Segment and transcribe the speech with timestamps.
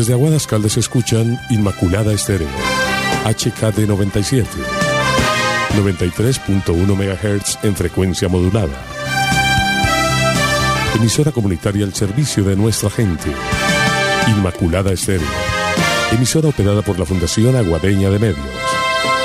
[0.00, 2.48] Desde Aguadas Caldas escuchan Inmaculada Estéreo,
[3.26, 4.48] HKD 97,
[5.76, 8.82] 93.1 MHz en frecuencia modulada.
[10.96, 13.30] Emisora comunitaria al servicio de nuestra gente.
[14.28, 15.28] Inmaculada Estéreo.
[16.12, 18.46] Emisora operada por la Fundación Aguadeña de Medios.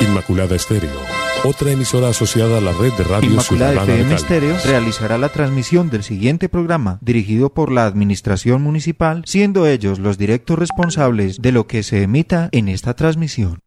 [0.02, 1.15] Inmaculada Estéreo
[1.46, 6.02] otra emisora asociada a la red de radio Inmaculada FM Estéreo realizará la transmisión del
[6.02, 11.82] siguiente programa, dirigido por la Administración Municipal, siendo ellos los directos responsables de lo que
[11.84, 13.60] se emita en esta transmisión.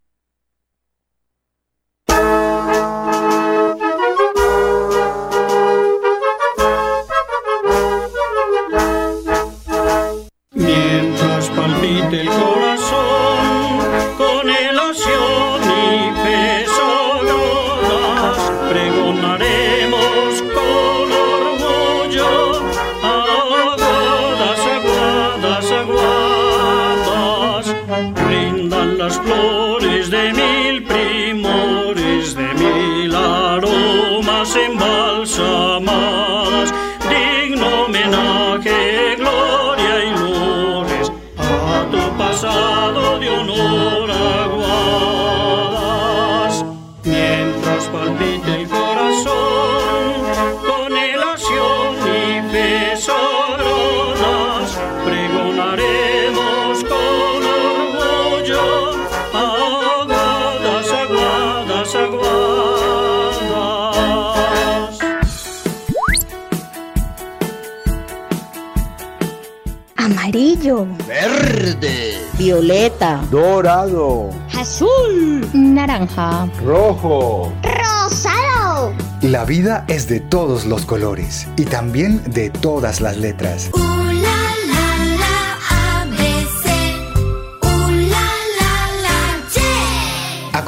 [71.50, 77.52] Verde, violeta, dorado, azul, naranja, rojo.
[77.64, 78.94] rosado.
[79.24, 83.72] La vida es de todos los colores y también de todas las letras.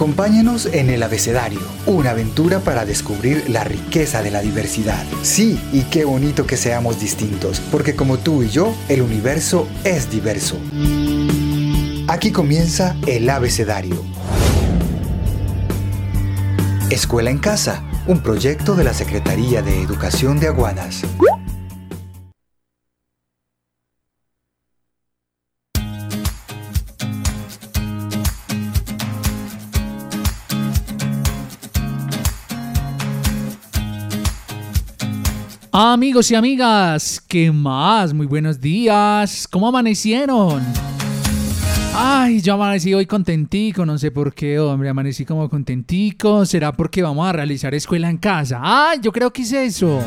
[0.01, 5.05] Acompáñanos en el abecedario, una aventura para descubrir la riqueza de la diversidad.
[5.21, 10.09] Sí, y qué bonito que seamos distintos, porque como tú y yo, el universo es
[10.09, 10.57] diverso.
[12.07, 14.03] Aquí comienza el abecedario.
[16.89, 21.03] Escuela en Casa, un proyecto de la Secretaría de Educación de Aguadas.
[35.73, 38.13] Amigos y amigas, ¿qué más?
[38.13, 39.47] Muy buenos días.
[39.49, 40.61] ¿Cómo amanecieron?
[41.95, 46.45] Ay, yo amanecí hoy contentico, no sé por qué, hombre, amanecí como contentico.
[46.45, 48.59] ¿Será porque vamos a realizar escuela en casa?
[48.61, 49.99] Ay, yo creo que es eso.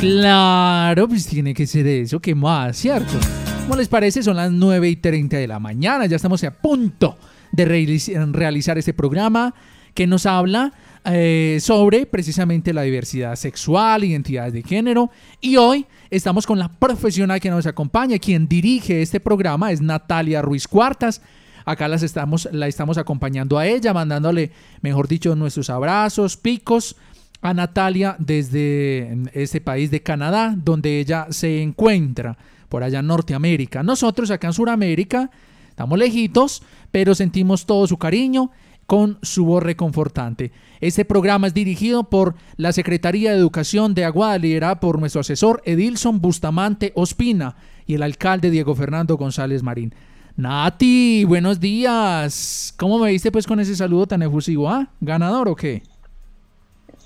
[0.00, 2.76] Claro, pues tiene que ser eso, ¿qué más?
[2.76, 3.14] ¿Cierto?
[3.62, 4.22] ¿Cómo les parece?
[4.22, 7.16] Son las 9 y 30 de la mañana, ya estamos a punto
[7.52, 9.54] de realiz- realizar este programa
[9.94, 10.72] que nos habla
[11.10, 15.10] eh, sobre precisamente la diversidad sexual, identidades de género.
[15.40, 20.42] Y hoy estamos con la profesional que nos acompaña, quien dirige este programa es Natalia
[20.42, 21.22] Ruiz Cuartas.
[21.64, 24.52] Acá las estamos, la estamos acompañando a ella, mandándole,
[24.82, 26.96] mejor dicho, nuestros abrazos, picos
[27.40, 32.36] a Natalia desde este país de Canadá, donde ella se encuentra,
[32.68, 33.82] por allá en Norteamérica.
[33.82, 35.30] Nosotros acá en Sudamérica
[35.70, 38.50] estamos lejitos, pero sentimos todo su cariño
[38.88, 40.50] con su voz reconfortante.
[40.80, 45.60] Este programa es dirigido por la Secretaría de Educación de Aguada, liderada por nuestro asesor
[45.66, 47.54] Edilson Bustamante Ospina
[47.86, 49.94] y el alcalde Diego Fernando González Marín.
[50.36, 52.72] Nati, buenos días.
[52.78, 54.70] ¿Cómo me viste pues con ese saludo tan efusivo?
[54.70, 54.88] ¿Ah?
[55.02, 55.82] ¿Ganador o qué?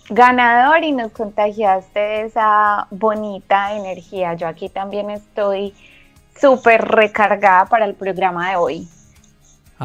[0.09, 4.35] ganador y nos contagiaste esa bonita energía.
[4.35, 5.75] Yo aquí también estoy
[6.41, 8.89] súper recargada para el programa de hoy.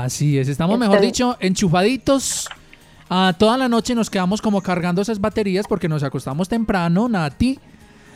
[0.06, 2.47] Así es, estamos mejor Estoy- dicho enchufaditos.
[3.09, 7.58] Ah, toda la noche nos quedamos como cargando esas baterías porque nos acostamos temprano, Nati.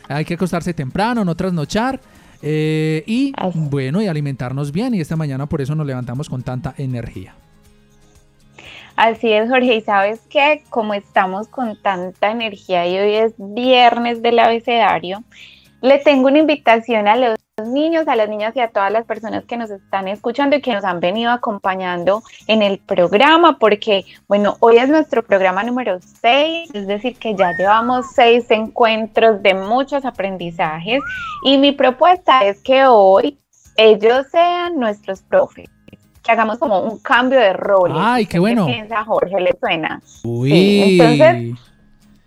[0.07, 1.99] Hay que acostarse temprano, no trasnochar.
[2.43, 4.93] eh, y bueno, y alimentarnos bien.
[4.95, 7.35] Y esta mañana por eso nos levantamos con tanta energía.
[8.95, 9.75] Así es, Jorge.
[9.75, 15.23] Y sabes que como estamos con tanta energía y hoy es viernes del abecedario,
[15.81, 19.45] le tengo una invitación a los niños, a las niñas y a todas las personas
[19.45, 24.57] que nos están escuchando y que nos han venido acompañando en el programa, porque, bueno,
[24.59, 30.05] hoy es nuestro programa número 6, es decir, que ya llevamos seis encuentros de muchos
[30.05, 31.01] aprendizajes
[31.43, 33.37] y mi propuesta es que hoy
[33.77, 35.69] ellos sean nuestros profes
[36.23, 37.97] que hagamos como un cambio de roles.
[37.99, 38.67] Ay, qué bueno.
[38.67, 39.41] ¿Qué piensa Jorge?
[39.41, 39.99] ¿Le suena?
[40.23, 40.99] Uy.
[40.99, 41.59] entonces,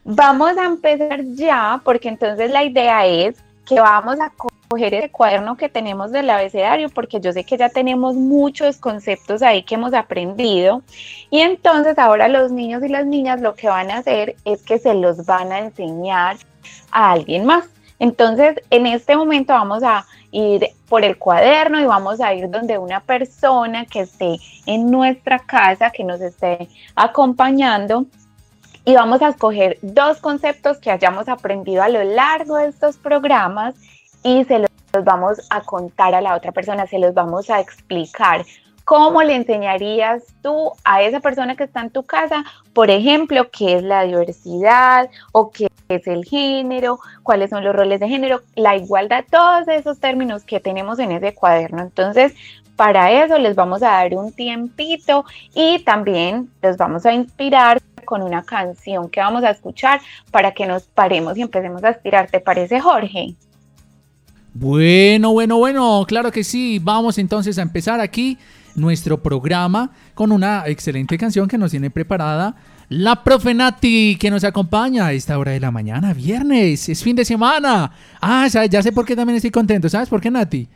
[0.07, 4.31] Vamos a empezar ya, porque entonces la idea es que vamos a
[4.75, 9.43] escoger el cuaderno que tenemos del abecedario, porque yo sé que ya tenemos muchos conceptos
[9.43, 10.83] ahí que hemos aprendido.
[11.31, 14.79] Y entonces ahora los niños y las niñas lo que van a hacer es que
[14.79, 16.37] se los van a enseñar
[16.91, 17.65] a alguien más.
[18.01, 22.77] Entonces, en este momento vamos a ir por el cuaderno y vamos a ir donde
[22.77, 28.07] una persona que esté en nuestra casa, que nos esté acompañando
[28.85, 33.75] y vamos a escoger dos conceptos que hayamos aprendido a lo largo de estos programas
[34.25, 34.71] y se los
[35.05, 38.45] vamos a contar a la otra persona, se los vamos a explicar.
[38.85, 42.45] ¿Cómo le enseñarías tú a esa persona que está en tu casa,
[42.75, 48.01] por ejemplo, qué es la diversidad o qué es el género, cuáles son los roles
[48.01, 51.83] de género, la igualdad, todos esos términos que tenemos en ese cuaderno?
[51.83, 52.35] Entonces,
[52.77, 55.25] para eso les vamos a dar un tiempito
[55.55, 60.01] y también los vamos a inspirar con una canción que vamos a escuchar
[60.31, 62.31] para que nos paremos y empecemos a aspirar.
[62.31, 63.35] ¿Te parece, Jorge?
[64.55, 66.81] Bueno, bueno, bueno, claro que sí.
[66.83, 68.39] Vamos entonces a empezar aquí
[68.77, 72.57] nuestro programa con una excelente canción que nos tiene preparada
[72.89, 77.17] la profe Nati que nos acompaña a esta hora de la mañana, viernes, es fin
[77.17, 77.91] de semana.
[78.21, 79.89] Ah, ya, sé por qué también estoy contento.
[79.89, 80.69] ¿Sabes por qué, Nati?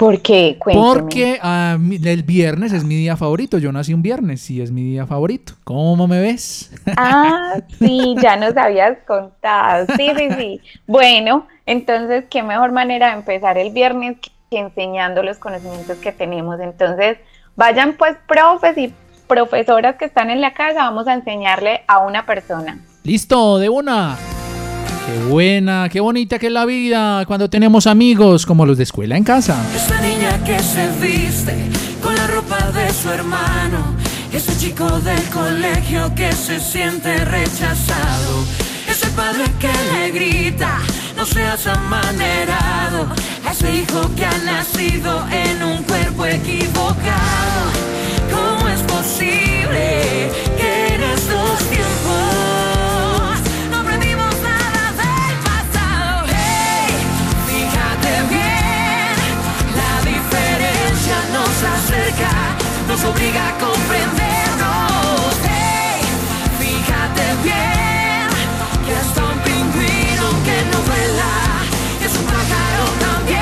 [0.00, 0.58] ¿Por qué?
[0.64, 3.58] Porque ah, el viernes es mi día favorito.
[3.58, 5.52] Yo nací un viernes y es mi día favorito.
[5.62, 6.72] ¿Cómo me ves?
[6.96, 9.86] Ah, sí, ya nos habías contado.
[9.98, 10.60] Sí, sí, sí.
[10.86, 14.16] Bueno, entonces, qué mejor manera de empezar el viernes
[14.48, 16.58] que enseñando los conocimientos que tenemos.
[16.60, 17.18] Entonces,
[17.54, 18.94] vayan pues profes y
[19.26, 22.78] profesoras que están en la casa, vamos a enseñarle a una persona.
[23.04, 24.16] Listo, de una.
[25.10, 29.16] Qué buena, qué bonita que es la vida cuando tenemos amigos como los de escuela
[29.16, 29.60] en casa.
[29.74, 31.56] Esa niña que se viste
[32.00, 33.96] con la ropa de su hermano.
[34.32, 38.44] Ese chico del colegio que se siente rechazado.
[38.88, 40.78] Ese padre que le grita,
[41.16, 43.08] no seas amanerado.
[43.50, 47.62] Ese hijo que ha nacido en un cuerpo equivocado.
[48.30, 50.89] ¿Cómo es posible que
[63.00, 65.32] nos obliga a comprendernos.
[65.42, 66.02] Hey,
[66.58, 68.28] fíjate bien,
[68.84, 71.32] que hasta un pingüino que no vuela
[72.04, 73.40] es un pájaro también.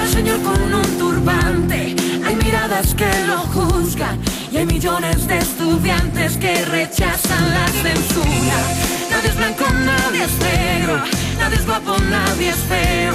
[0.00, 1.96] al señor con un turbante.
[2.24, 4.20] Hay miradas que lo juzgan
[4.52, 7.17] y hay millones de estudiantes que rechazan
[9.10, 11.02] Nadie es blanco, nadie es negro,
[11.38, 13.14] nadie es guapo, nadie es feo.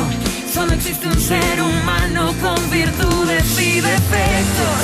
[0.51, 4.81] Solo existe un ser humano con virtudes y defectos.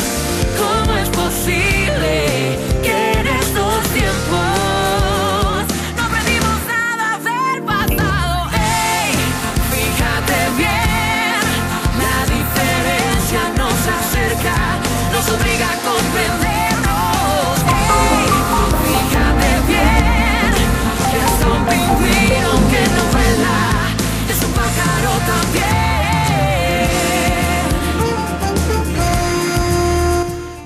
[0.58, 4.69] ¿Cómo es posible que en estos tiempos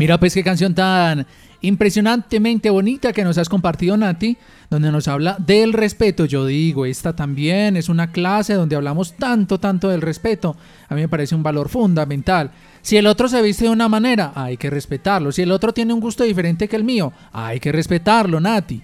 [0.03, 1.25] Mira pues qué canción tan
[1.61, 4.35] impresionantemente bonita que nos has compartido Nati,
[4.69, 6.25] donde nos habla del respeto.
[6.25, 10.57] Yo digo, esta también es una clase donde hablamos tanto, tanto del respeto.
[10.89, 12.51] A mí me parece un valor fundamental.
[12.81, 15.31] Si el otro se viste de una manera, hay que respetarlo.
[15.31, 18.83] Si el otro tiene un gusto diferente que el mío, hay que respetarlo, Nati.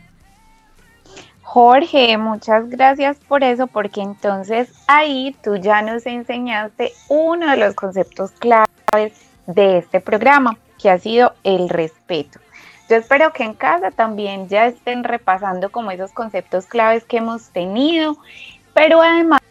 [1.42, 7.76] Jorge, muchas gracias por eso, porque entonces ahí tú ya nos enseñaste uno de los
[7.76, 9.12] conceptos claves
[9.48, 12.40] de este programa, que ha sido el respeto.
[12.90, 17.50] Yo espero que en casa también ya estén repasando como esos conceptos claves que hemos
[17.50, 18.18] tenido,
[18.74, 19.42] pero además,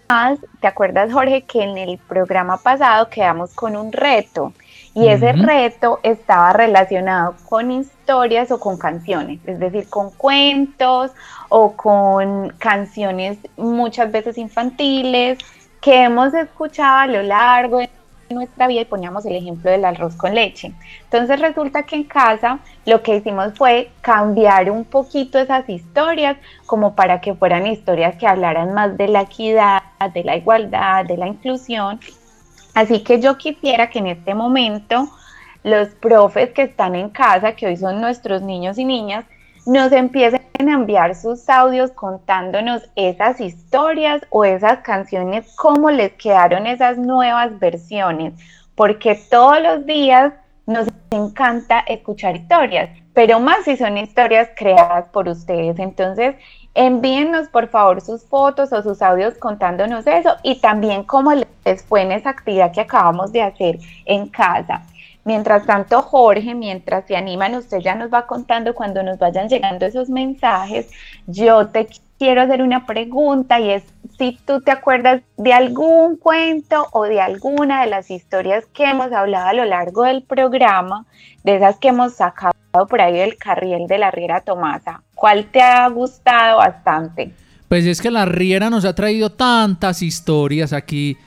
[0.61, 4.53] ¿te acuerdas Jorge que en el programa pasado quedamos con un reto?
[4.95, 11.13] Y ese reto estaba relacionado con historias o con canciones, es decir, con cuentos
[11.49, 15.39] o con canciones muchas veces infantiles
[15.81, 17.89] que hemos escuchado a lo largo de
[18.31, 20.73] nuestra vida y poníamos el ejemplo del arroz con leche.
[21.05, 26.95] Entonces resulta que en casa lo que hicimos fue cambiar un poquito esas historias como
[26.95, 29.83] para que fueran historias que hablaran más de la equidad,
[30.13, 32.01] de la igualdad, de la inclusión.
[32.75, 35.09] Así que yo quisiera que en este momento
[35.65, 39.25] los profes que están en casa, que hoy son nuestros niños y niñas,
[39.69, 46.67] nos empiecen a enviar sus audios contándonos esas historias o esas canciones, cómo les quedaron
[46.67, 48.33] esas nuevas versiones.
[48.75, 50.33] porque todos los días
[50.65, 55.81] nos encanta escuchar historias, pero más si son historias creadas por ustedes.
[55.81, 56.37] Entonces,
[56.75, 62.03] envíennos por favor sus fotos o sus audios contándonos eso y también cómo les fue
[62.03, 64.83] en esa actividad que acabamos de hacer en casa.
[65.29, 69.85] Mientras tanto, Jorge, mientras se animan, usted ya nos va contando cuando nos vayan llegando
[69.85, 70.89] esos mensajes.
[71.27, 71.87] Yo te
[72.19, 73.83] quiero hacer una pregunta y es
[74.17, 79.13] si tú te acuerdas de algún cuento o de alguna de las historias que hemos
[79.13, 81.05] hablado a lo largo del programa,
[81.45, 82.55] de esas que hemos sacado
[82.89, 85.03] por ahí del carriel de la Riera Tomasa.
[85.15, 87.35] ¿Cuál te ha gustado bastante?
[87.69, 91.19] Pues es que la Riera nos ha traído tantas historias aquí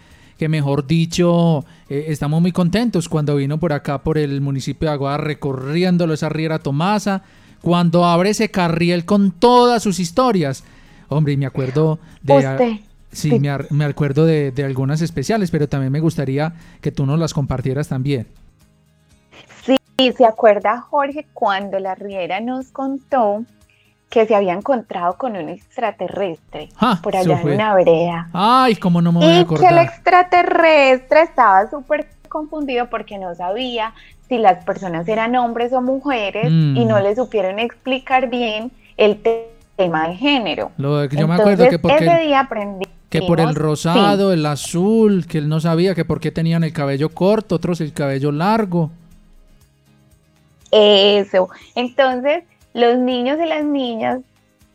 [0.41, 4.93] que mejor dicho, eh, estamos muy contentos cuando vino por acá, por el municipio de
[4.93, 7.21] Aguada, recorriéndolo esa Riera Tomasa,
[7.61, 10.63] cuando abre ese carriel con todas sus historias.
[11.09, 12.37] Hombre, y me acuerdo de...
[12.37, 12.71] Usted.
[13.11, 17.19] Sí, me, me acuerdo de, de algunas especiales, pero también me gustaría que tú nos
[17.19, 18.25] las compartieras también.
[19.63, 19.77] Sí,
[20.17, 23.45] se acuerda Jorge cuando la Riera nos contó
[24.11, 28.29] que se había encontrado con un extraterrestre Ah, por allá en una vereda.
[28.33, 29.85] Ay, cómo no me voy a Y que el acordar.
[29.85, 33.93] extraterrestre estaba súper confundido porque no sabía
[34.27, 36.77] si las personas eran hombres o mujeres Mm.
[36.77, 40.71] y no le supieron explicar bien el te- tema de género.
[40.77, 42.85] Lo de- yo me acuerdo que porque ese día aprendí.
[43.09, 46.71] Que por el rosado, el azul, que él no sabía que por qué tenían el
[46.73, 48.91] cabello corto, otros el cabello largo.
[50.71, 51.49] Eso.
[51.75, 54.19] Entonces, los niños y las niñas,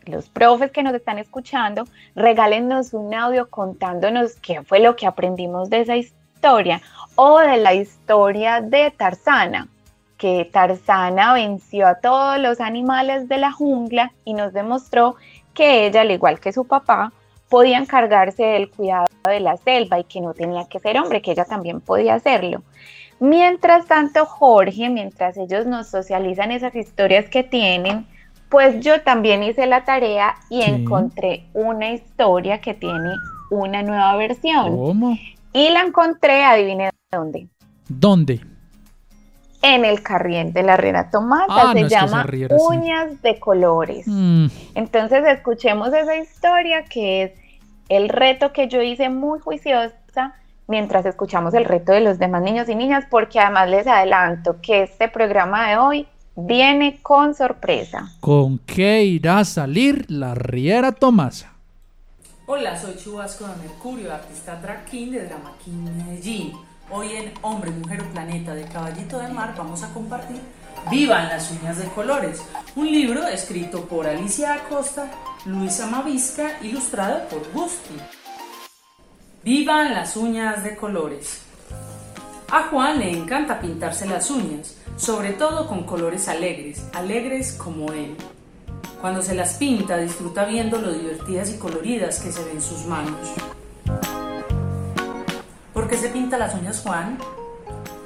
[0.05, 5.71] los profes que nos están escuchando, regálenos un audio contándonos qué fue lo que aprendimos
[5.71, 6.81] de esa historia
[7.17, 9.69] o de la historia de Tarzana,
[10.17, 15.17] que Tarzana venció a todos los animales de la jungla y nos demostró
[15.55, 17.13] que ella, al igual que su papá,
[17.49, 21.33] podía encargarse del cuidado de la selva y que no tenía que ser hombre, que
[21.33, 22.63] ella también podía hacerlo.
[23.19, 28.07] Mientras tanto, Jorge, mientras ellos nos socializan esas historias que tienen,
[28.49, 30.69] pues yo también hice la tarea y Sí.
[30.69, 33.15] encontré una historia que tiene
[33.51, 34.77] una nueva versión.
[34.77, 35.17] ¿Cómo?
[35.53, 37.49] Y la encontré, adivine dónde.
[37.89, 38.41] ¿Dónde?
[39.63, 41.47] En el carriel de la Riera Tomasa.
[41.49, 42.65] Ah, se no, llama riera sí.
[42.69, 44.07] Uñas de Colores.
[44.07, 47.33] Mm, Entonces escuchemos esa historia que es
[47.89, 50.35] el reto que yo hice muy juiciosa
[50.67, 54.83] mientras escuchamos el reto de los demás niños y niñas, porque además les adelanto que
[54.83, 58.13] este programa de hoy viene con sorpresa.
[58.21, 61.53] ¿Con qué irá a salir la Riera Tomasa?
[62.47, 66.53] Hola, soy Chubasco de Mercurio, artista drag king de Drama King Medellín.
[66.91, 70.41] Hoy en Hombre, Mujer o Planeta de Caballito de Mar vamos a compartir
[70.91, 72.41] Vivan las uñas de colores,
[72.77, 75.11] un libro escrito por Alicia Acosta,
[75.45, 77.95] Luisa Mavisca, ilustrado por Gusti.
[79.47, 81.43] Vivan las uñas de colores.
[82.51, 88.17] A Juan le encanta pintarse las uñas, sobre todo con colores alegres, alegres como él.
[89.01, 93.35] Cuando se las pinta, disfruta viendo lo divertidas y coloridas que se ven sus manos.
[95.73, 97.17] ¿Por qué se pinta las uñas Juan?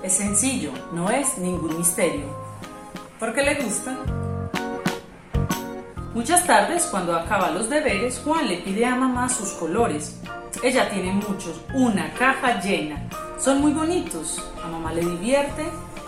[0.02, 2.26] Es sencillo, no es ningún misterio.
[3.18, 3.96] Porque le gusta.
[6.12, 10.20] Muchas tardes, cuando acaba los deberes, Juan le pide a mamá sus colores.
[10.62, 13.02] Ella tiene muchos, una caja llena.
[13.38, 14.42] Son muy bonitos.
[14.62, 15.66] A mamá le divierte.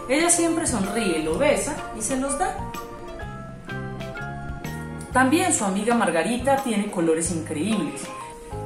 [0.09, 2.57] Ella siempre sonríe, lo besa y se los da.
[5.13, 8.03] También su amiga Margarita tiene colores increíbles.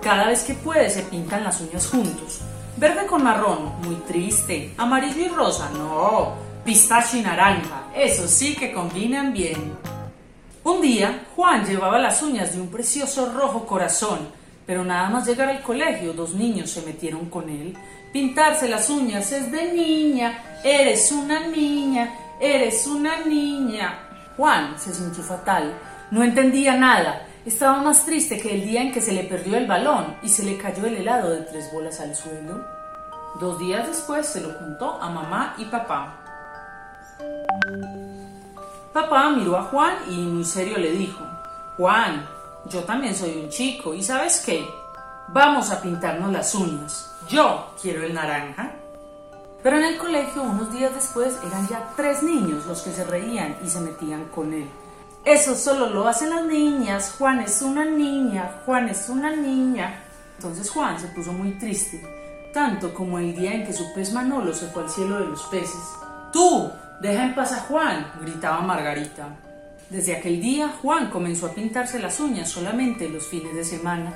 [0.02, 2.40] Cada vez que puede se pintan las uñas juntos.
[2.76, 4.75] Verde con marrón, muy triste.
[4.76, 6.35] Amarillo y rosa, no.
[6.64, 9.73] Pistacho y naranja, eso sí que combinan bien.
[10.64, 14.18] Un día, Juan llevaba las uñas de un precioso rojo corazón,
[14.66, 17.76] pero nada más llegar al colegio, dos niños se metieron con él.
[18.12, 24.00] Pintarse las uñas es de niña, eres una niña, eres una niña.
[24.37, 25.73] Juan se sintió fatal,
[26.11, 29.66] no entendía nada, estaba más triste que el día en que se le perdió el
[29.66, 32.64] balón y se le cayó el helado de tres bolas al suelo.
[33.38, 36.16] Dos días después se lo contó a mamá y papá.
[38.92, 41.23] Papá miró a Juan y muy serio le dijo,
[41.76, 42.26] Juan,
[42.68, 44.66] yo también soy un chico y ¿sabes qué?
[45.28, 47.12] Vamos a pintarnos las uñas.
[47.28, 48.73] Yo quiero el naranja.
[49.62, 53.56] Pero en el colegio, unos días después, eran ya tres niños los que se reían
[53.64, 54.68] y se metían con él.
[55.25, 57.16] Eso solo lo hacen las niñas.
[57.18, 58.62] Juan es una niña.
[58.64, 60.04] Juan es una niña.
[60.37, 62.00] Entonces Juan se puso muy triste,
[62.52, 65.42] tanto como el día en que su pez Manolo se fue al cielo de los
[65.44, 65.82] peces.
[66.32, 66.70] ¡Tú!
[67.00, 69.28] Deja en paz a Juan, gritaba Margarita.
[69.90, 74.12] Desde aquel día, Juan comenzó a pintarse las uñas solamente los fines de semana.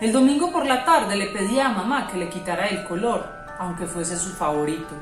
[0.00, 3.26] El domingo por la tarde le pedía a mamá que le quitara el color,
[3.58, 4.94] aunque fuese su favorito.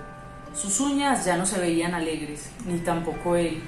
[0.55, 3.63] Sus uñas ya no se veían alegres, ni tampoco él,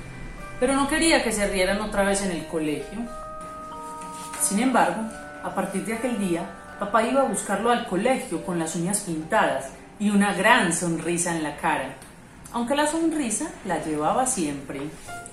[0.59, 2.99] pero no quería que se rieran otra vez en el colegio.
[4.41, 5.03] Sin embargo,
[5.45, 9.67] a partir de aquel día, papá iba a buscarlo al colegio con las uñas pintadas
[9.99, 11.95] y una gran sonrisa en la cara,
[12.53, 14.81] aunque la sonrisa la llevaba siempre.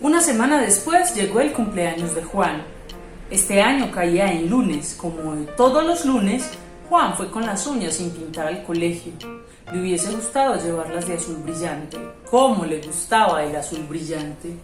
[0.02, 2.64] Una semana después llegó el cumpleaños de Juan.
[3.30, 6.52] Este año caía en lunes, como todos los lunes,
[6.90, 9.14] Juan fue con las uñas sin pintar al colegio.
[9.72, 11.98] Le hubiese gustado llevarlas de azul brillante.
[12.30, 14.56] ¿Cómo le gustaba el azul brillante?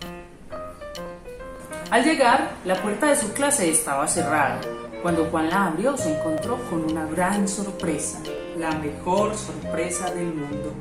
[1.89, 4.61] Al llegar, la puerta de su clase estaba cerrada.
[5.01, 8.19] Cuando Juan la abrió, se encontró con una gran sorpresa,
[8.57, 10.73] la mejor sorpresa del mundo.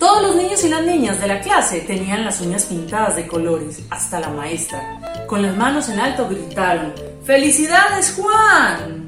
[0.00, 3.82] Todos los niños y las niñas de la clase tenían las uñas pintadas de colores,
[3.90, 5.26] hasta la maestra.
[5.26, 9.06] Con las manos en alto gritaron, ¡Felicidades, Juan!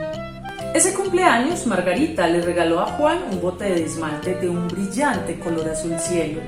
[0.75, 5.70] Ese cumpleaños, Margarita le regaló a Juan un bote de esmalte de un brillante color
[5.70, 6.42] azul cielo.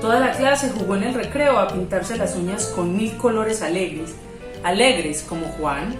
[0.00, 4.14] Toda la clase jugó en el recreo a pintarse las uñas con mil colores alegres,
[4.62, 5.94] alegres como Juan.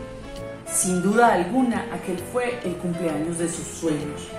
[0.73, 4.31] Sin duda alguna, aquel fue el cumpleaños de sus sueños.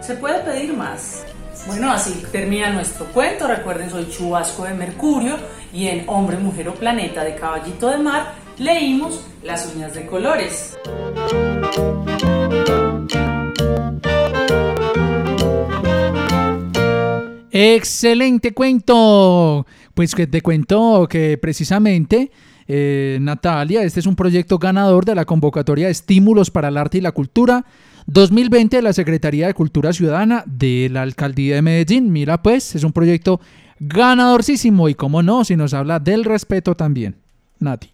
[0.00, 1.24] ¿Se puede pedir más?
[1.66, 3.48] Bueno, así termina nuestro cuento.
[3.48, 5.36] Recuerden, soy Chubasco de Mercurio
[5.72, 10.76] y en Hombre, Mujer o Planeta de Caballito de Mar leímos Las uñas de colores.
[17.50, 19.66] Excelente cuento.
[19.94, 22.30] Pues que te cuento que precisamente
[22.68, 27.00] eh, Natalia, este es un proyecto ganador de la convocatoria estímulos para el arte y
[27.00, 27.64] la cultura
[28.06, 32.12] 2020 de la Secretaría de Cultura Ciudadana de la Alcaldía de Medellín.
[32.12, 33.40] Mira pues, es un proyecto
[33.80, 37.16] ganadorcísimo y como no, si nos habla del respeto también.
[37.58, 37.92] Nati.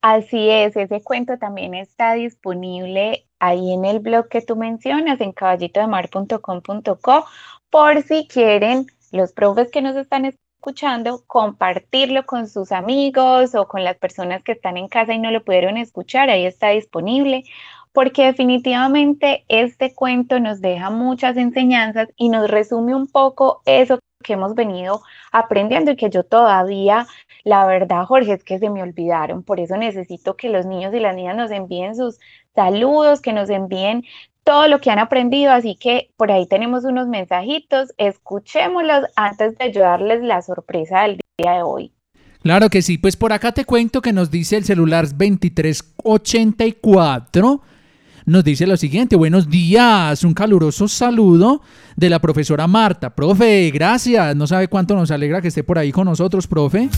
[0.00, 5.32] Así es, ese cuento también está disponible ahí en el blog que tú mencionas, en
[5.32, 7.24] caballitodemar.com.co,
[7.68, 13.84] por si quieren los profes que nos están escuchando, compartirlo con sus amigos o con
[13.84, 17.44] las personas que están en casa y no lo pudieron escuchar, ahí está disponible,
[17.98, 24.34] porque definitivamente este cuento nos deja muchas enseñanzas y nos resume un poco eso que
[24.34, 27.08] hemos venido aprendiendo y que yo todavía,
[27.42, 29.42] la verdad, Jorge, es que se me olvidaron.
[29.42, 32.20] Por eso necesito que los niños y las niñas nos envíen sus
[32.54, 34.04] saludos, que nos envíen
[34.44, 35.50] todo lo que han aprendido.
[35.50, 41.54] Así que por ahí tenemos unos mensajitos, escuchémoslos antes de ayudarles la sorpresa del día
[41.54, 41.90] de hoy.
[42.42, 47.60] Claro que sí, pues por acá te cuento que nos dice el celular 2384
[48.28, 51.62] nos dice lo siguiente, buenos días, un caluroso saludo
[51.96, 53.08] de la profesora Marta.
[53.08, 56.90] Profe, gracias, no sabe cuánto nos alegra que esté por ahí con nosotros, profe,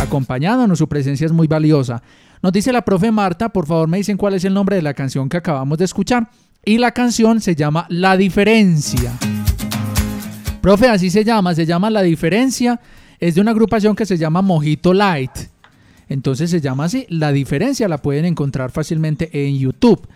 [0.00, 2.02] acompañándonos, su presencia es muy valiosa.
[2.42, 4.92] Nos dice la profe Marta, por favor me dicen cuál es el nombre de la
[4.92, 6.28] canción que acabamos de escuchar.
[6.64, 9.12] Y la canción se llama La Diferencia.
[10.60, 12.80] Profe, así se llama, se llama La Diferencia.
[13.20, 15.30] Es de una agrupación que se llama Mojito Light.
[16.08, 20.08] Entonces se llama así, La Diferencia, la pueden encontrar fácilmente en YouTube.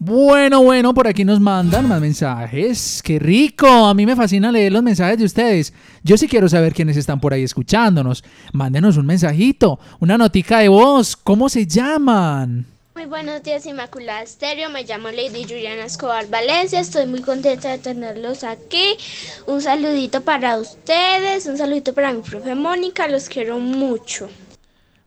[0.00, 3.02] Bueno, bueno, por aquí nos mandan más mensajes.
[3.02, 3.66] ¡Qué rico!
[3.66, 5.72] A mí me fascina leer los mensajes de ustedes.
[6.04, 8.22] Yo sí quiero saber quiénes están por ahí escuchándonos.
[8.52, 11.16] Mándenos un mensajito, una notica de voz.
[11.16, 12.64] ¿Cómo se llaman?
[12.94, 14.70] Muy buenos días, Inmaculada Estéreo.
[14.70, 16.78] Me llamo Lady Juliana Escobar Valencia.
[16.78, 18.96] Estoy muy contenta de tenerlos aquí.
[19.48, 23.08] Un saludito para ustedes, un saludito para mi profe Mónica.
[23.08, 24.28] Los quiero mucho.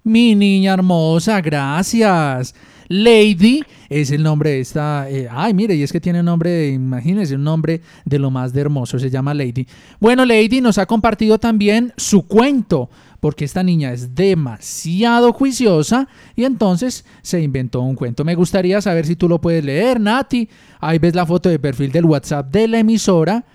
[0.04, 2.54] Mi niña hermosa, gracias.
[2.92, 5.10] Lady es el nombre de esta.
[5.10, 8.54] eh, ay, mire, y es que tiene un nombre, imagínense, un nombre de lo más
[8.54, 9.66] de hermoso, se llama Lady.
[10.00, 16.44] Bueno, Lady nos ha compartido también su cuento, porque esta niña es demasiado juiciosa y
[16.46, 18.24] entonces se inventó un cuento.
[18.26, 20.50] Me gustaría saber si tú lo puedes leer, Nati.
[20.80, 23.46] Ahí ves la foto de perfil del WhatsApp de la emisora.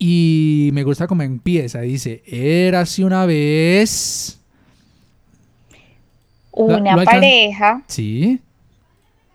[0.00, 1.80] Y me gusta cómo empieza.
[1.80, 4.38] Dice, érase una vez.
[6.52, 8.40] Una ¿Lo alcan- pareja, Sí.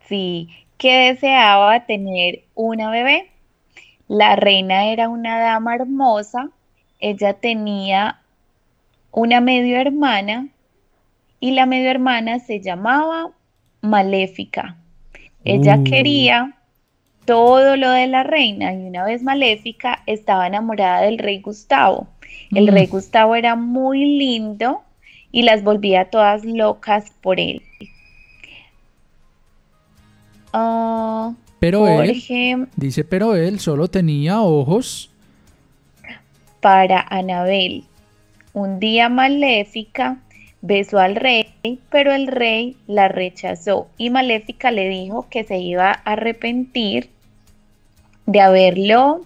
[0.08, 3.30] Sí, que deseaba tener una bebé.
[4.08, 6.50] La reina era una dama hermosa,
[7.00, 8.22] ella tenía
[9.12, 10.48] una medio hermana
[11.40, 13.32] y la medio hermana se llamaba
[13.82, 14.78] Maléfica.
[15.46, 15.84] Ella Uh.
[15.84, 16.54] quería
[17.26, 22.08] todo lo de la reina y una vez Maléfica estaba enamorada del rey Gustavo.
[22.54, 22.70] El Mm.
[22.72, 24.82] rey Gustavo era muy lindo
[25.32, 27.62] y las volvía todas locas por él.
[30.54, 32.22] Ah, Pero él,
[32.76, 35.10] dice, pero él solo tenía ojos.
[36.62, 37.84] para Anabel.
[38.54, 40.18] Un día Maléfica
[40.62, 41.52] besó al rey,
[41.90, 47.10] pero el rey la rechazó y Maléfica le dijo que se iba a arrepentir
[48.28, 49.26] de haberlo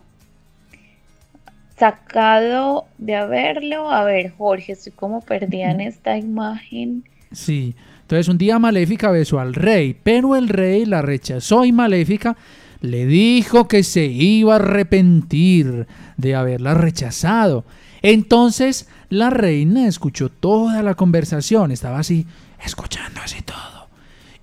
[1.78, 3.92] sacado de haberlo.
[3.92, 7.04] A ver, Jorge, estoy como perdida en esta imagen.
[7.32, 7.76] Sí.
[8.08, 12.38] Entonces un día Maléfica besó al rey, pero el rey la rechazó y Maléfica
[12.80, 17.66] le dijo que se iba a arrepentir de haberla rechazado.
[18.02, 22.26] Entonces la reina escuchó toda la conversación, estaba así,
[22.64, 23.90] escuchando así todo,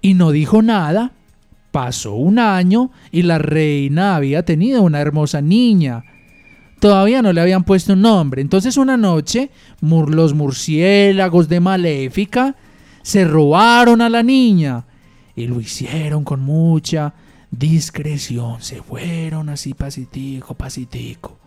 [0.03, 1.13] y no dijo nada.
[1.71, 6.05] Pasó un año y la reina había tenido una hermosa niña.
[6.81, 8.43] Todavía no le habían puesto un nombre.
[8.43, 9.49] Entonces una noche
[9.81, 12.57] los murciélagos de Maléfica
[13.05, 14.87] se robaron a la niña
[15.37, 17.13] y lo hicieron con mucha
[17.51, 18.63] discreción.
[18.63, 21.39] Se fueron así pasitico, pasitico,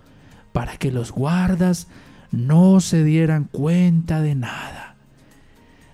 [0.53, 1.87] para que los guardas
[2.31, 4.97] no se dieran cuenta de nada.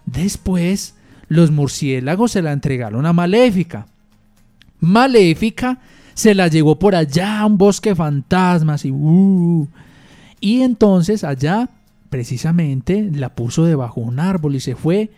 [0.05, 0.95] Después,
[1.29, 3.87] los murciélagos se la entregaron a Maléfica.
[4.81, 5.79] Maléfica
[6.13, 9.69] se la llevó por allá a un bosque fantasmas y uh,
[10.41, 11.69] y entonces allá
[12.09, 15.09] precisamente la puso debajo de un árbol y se fue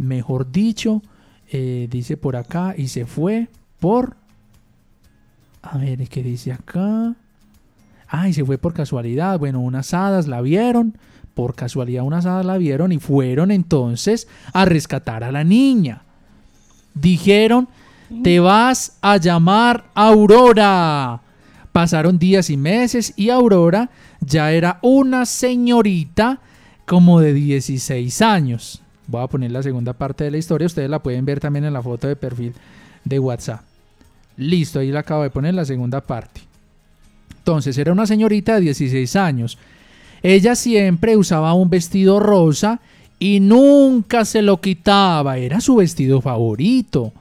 [0.00, 1.02] mejor dicho,
[1.50, 4.16] eh, dice por acá, y se fue por...
[5.62, 7.14] A ver, ¿qué dice acá?
[8.08, 9.38] Ah, y se fue por casualidad.
[9.38, 10.96] Bueno, unas hadas la vieron,
[11.34, 16.02] por casualidad unas hadas la vieron y fueron entonces a rescatar a la niña.
[16.94, 17.68] Dijeron,
[18.22, 21.20] te vas a llamar Aurora.
[21.72, 26.40] Pasaron días y meses y Aurora ya era una señorita
[26.86, 28.82] como de 16 años.
[29.10, 30.66] Voy a poner la segunda parte de la historia.
[30.66, 32.54] Ustedes la pueden ver también en la foto de perfil
[33.04, 33.62] de WhatsApp.
[34.36, 36.42] Listo, ahí la acabo de poner la segunda parte.
[37.38, 39.58] Entonces, era una señorita de 16 años.
[40.22, 42.80] Ella siempre usaba un vestido rosa
[43.18, 45.38] y nunca se lo quitaba.
[45.38, 47.12] Era su vestido favorito.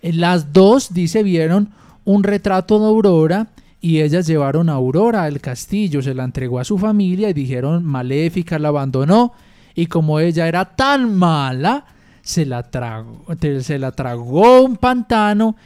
[0.00, 1.68] Las dos, dice, vieron
[2.04, 3.48] un retrato de Aurora
[3.82, 7.84] y ellas llevaron a Aurora al castillo, se la entregó a su familia y dijeron,
[7.84, 9.34] Maléfica la abandonó
[9.74, 11.84] y como ella era tan mala,
[12.22, 13.24] se la tragó,
[13.60, 15.56] se la tragó un pantano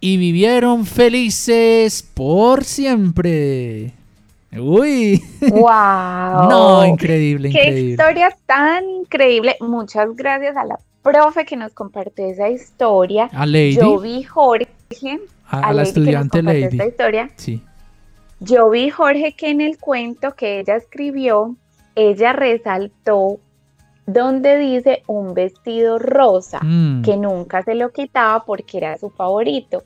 [0.00, 3.94] y vivieron felices por siempre.
[4.52, 5.22] Uy.
[5.40, 6.48] Wow.
[6.50, 7.90] No, increíble, Qué increíble.
[7.92, 9.56] historia tan increíble.
[9.60, 13.30] Muchas gracias a la profe que nos compartió esa historia.
[13.32, 13.76] A Lady.
[13.76, 14.68] Yo vi Jorge.
[15.46, 16.62] A, a la Lady que nos estudiante Lady.
[16.64, 17.30] Esta historia.
[17.36, 17.62] Sí.
[18.40, 21.56] Yo vi Jorge que en el cuento que ella escribió,
[21.94, 23.38] ella resaltó
[24.06, 27.02] donde dice un vestido rosa, Mm.
[27.02, 29.84] que nunca se lo quitaba porque era su favorito.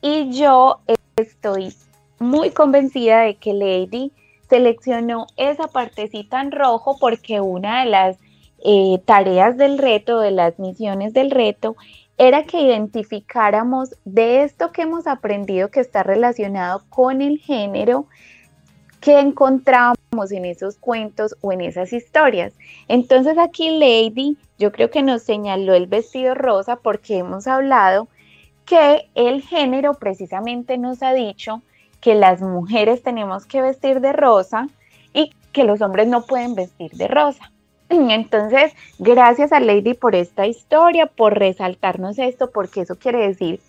[0.00, 0.80] Y yo
[1.16, 1.74] estoy
[2.18, 4.12] muy convencida de que Lady
[4.48, 8.16] seleccionó esa partecita en rojo porque una de las
[8.64, 11.76] eh, tareas del reto, de las misiones del reto,
[12.18, 18.06] era que identificáramos de esto que hemos aprendido que está relacionado con el género
[19.00, 19.95] que encontramos
[20.32, 22.52] en esos cuentos o en esas historias.
[22.88, 28.08] Entonces aquí Lady, yo creo que nos señaló el vestido rosa porque hemos hablado
[28.64, 31.62] que el género precisamente nos ha dicho
[32.00, 34.68] que las mujeres tenemos que vestir de rosa
[35.12, 37.52] y que los hombres no pueden vestir de rosa.
[37.88, 43.60] Entonces, gracias a Lady por esta historia, por resaltarnos esto, porque eso quiere decir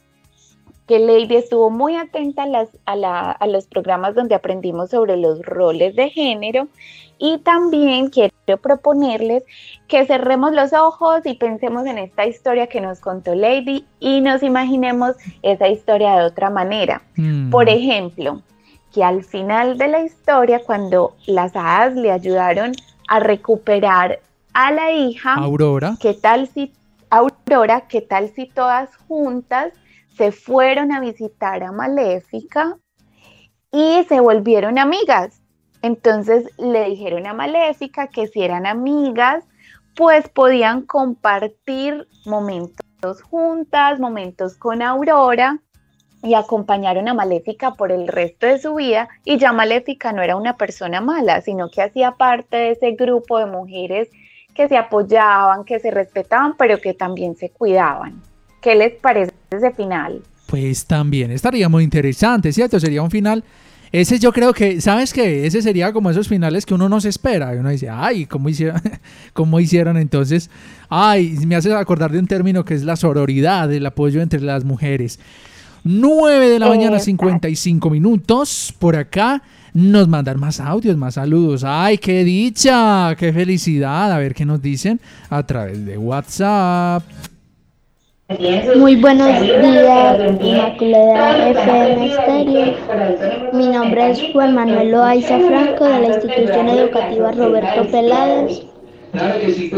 [0.87, 5.17] que Lady estuvo muy atenta a, las, a, la- a los programas donde aprendimos sobre
[5.17, 6.67] los roles de género
[7.19, 9.43] y también quiero proponerles
[9.87, 14.43] que cerremos los ojos y pensemos en esta historia que nos contó Lady y nos
[14.43, 17.01] imaginemos esa historia de otra manera.
[17.15, 17.49] Mm.
[17.49, 18.41] Por ejemplo,
[18.93, 22.71] que al final de la historia, cuando las hadas le ayudaron
[23.09, 24.19] a recuperar
[24.53, 25.97] a la hija, Aurora.
[25.99, 26.71] ¿qué tal si
[27.09, 29.73] Aurora, qué tal si todas juntas
[30.17, 32.77] se fueron a visitar a Maléfica
[33.71, 35.41] y se volvieron amigas?
[35.81, 39.45] Entonces le dijeron a Maléfica que si eran amigas,
[39.95, 45.59] pues podían compartir momentos juntas, momentos con Aurora
[46.23, 50.35] y acompañaron a Maléfica por el resto de su vida y ya Maléfica no era
[50.35, 54.09] una persona mala, sino que hacía parte de ese grupo de mujeres
[54.55, 58.21] que se apoyaban, que se respetaban, pero que también se cuidaban.
[58.61, 60.21] ¿Qué les parece ese final?
[60.47, 62.79] Pues también estaría muy interesante, ¿cierto?
[62.79, 63.43] Sería un final.
[63.91, 65.45] Ese yo creo que, ¿sabes qué?
[65.45, 67.55] Ese sería como esos finales que uno no se espera.
[67.55, 68.81] Y uno dice, ay, ¿cómo hicieron?
[69.33, 70.49] ¿Cómo hicieron entonces?
[70.89, 74.65] Ay, me hace acordar de un término que es la sororidad, el apoyo entre las
[74.65, 75.19] mujeres.
[75.83, 77.05] 9 de la mañana, Exacto.
[77.05, 78.73] 55 minutos.
[78.77, 79.41] Por acá
[79.73, 81.63] nos mandan más audios, más saludos.
[81.63, 83.15] ¡Ay, qué dicha!
[83.17, 84.11] ¡Qué felicidad!
[84.11, 87.03] A ver qué nos dicen a través de WhatsApp.
[88.29, 92.73] Muy buenos días, Inmaculada FM Estéreo.
[93.53, 98.63] Mi nombre es Juan Manuel Loaiza Franco de la institución educativa Roberto Peladas.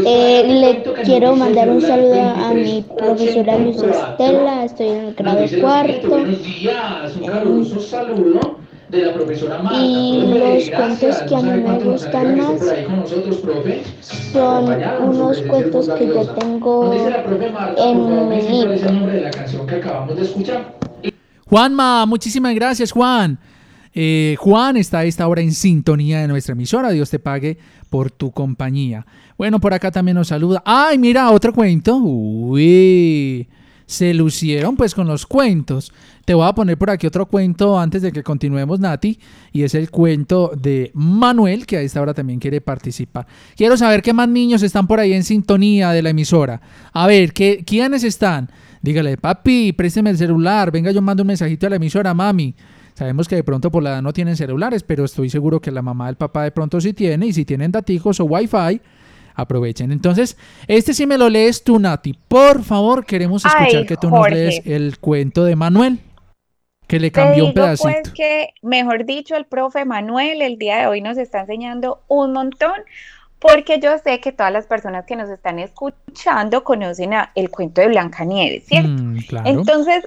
[0.04, 5.46] Eh, le quiero mandar un saludo a mi profesora Luz Estela, estoy en el grado
[5.60, 6.16] cuarto.
[8.90, 9.78] De la profesora Marta.
[9.80, 13.82] Y Profe, los cuentos que a mí me gustan más nosotros, profe.
[14.00, 14.64] son
[15.08, 18.92] unos cuentos que yo tengo en mi libro.
[18.92, 20.76] nombre de la canción que acabamos de escuchar.
[21.46, 23.38] Juanma, muchísimas gracias, Juan.
[23.92, 26.90] Eh, Juan está a esta hora en sintonía de nuestra emisora.
[26.90, 29.04] Dios te pague por tu compañía.
[29.36, 30.62] Bueno, por acá también nos saluda.
[30.64, 31.96] ¡Ay, mira, otro cuento!
[31.96, 33.48] ¡Uy!
[33.90, 35.92] Se lucieron pues con los cuentos.
[36.24, 39.18] Te voy a poner por aquí otro cuento antes de que continuemos, Nati.
[39.50, 43.26] Y es el cuento de Manuel, que a esta hora también quiere participar.
[43.56, 46.60] Quiero saber qué más niños están por ahí en sintonía de la emisora.
[46.92, 48.48] A ver, ¿qué, ¿quiénes están?
[48.80, 50.70] Dígale, papi, présteme el celular.
[50.70, 52.54] Venga, yo mando un mensajito a la emisora, mami.
[52.94, 55.82] Sabemos que de pronto por la edad no tienen celulares, pero estoy seguro que la
[55.82, 57.26] mamá del papá de pronto sí tiene.
[57.26, 58.80] Y si tienen daticos o wifi,
[59.34, 59.92] aprovechen.
[59.92, 60.36] Entonces,
[60.68, 62.18] este sí me lo lees tú, Nati.
[62.28, 65.98] Por favor, queremos escuchar Ay, que tú nos lees el cuento de Manuel,
[66.86, 67.88] que le Te cambió un digo pedacito.
[67.90, 72.32] pues que, mejor dicho, el profe Manuel el día de hoy nos está enseñando un
[72.32, 72.72] montón,
[73.38, 77.80] porque yo sé que todas las personas que nos están escuchando conocen a- el cuento
[77.80, 78.90] de Blancanieves, ¿cierto?
[78.90, 79.48] Mm, claro.
[79.48, 80.04] Entonces,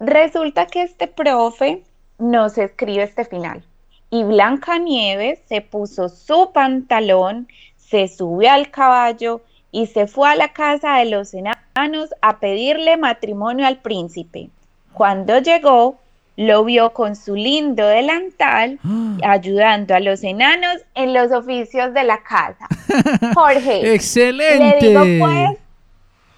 [0.00, 1.82] resulta que este profe
[2.18, 3.62] nos escribe este final.
[4.10, 7.48] Y Blancanieves se puso su pantalón,
[7.94, 12.96] se subió al caballo y se fue a la casa de los enanos a pedirle
[12.96, 14.50] matrimonio al príncipe.
[14.92, 15.96] Cuando llegó,
[16.36, 18.80] lo vio con su lindo delantal
[19.22, 22.66] ayudando a los enanos en los oficios de la casa.
[23.34, 24.80] Jorge, ¡Excelente!
[24.80, 25.58] le digo pues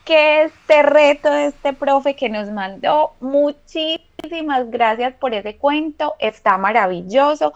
[0.04, 6.58] que este reto de este profe que nos mandó, muchísimas gracias por ese cuento, está
[6.58, 7.54] maravilloso,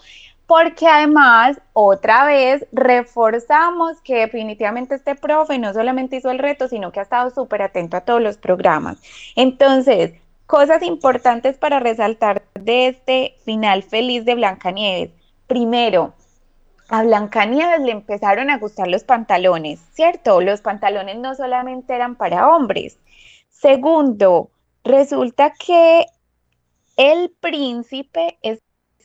[0.50, 6.90] porque además otra vez reforzamos que definitivamente este profe no solamente hizo el reto, sino
[6.90, 9.00] que ha estado súper atento a todos los programas.
[9.36, 10.14] Entonces,
[10.46, 15.12] cosas importantes para resaltar de este final feliz de Blancanieves.
[15.46, 16.14] Primero,
[16.88, 20.40] a Blancanieves le empezaron a gustar los pantalones, ¿cierto?
[20.40, 22.98] Los pantalones no solamente eran para hombres.
[23.50, 24.50] Segundo,
[24.82, 26.06] resulta que
[26.96, 28.36] el príncipe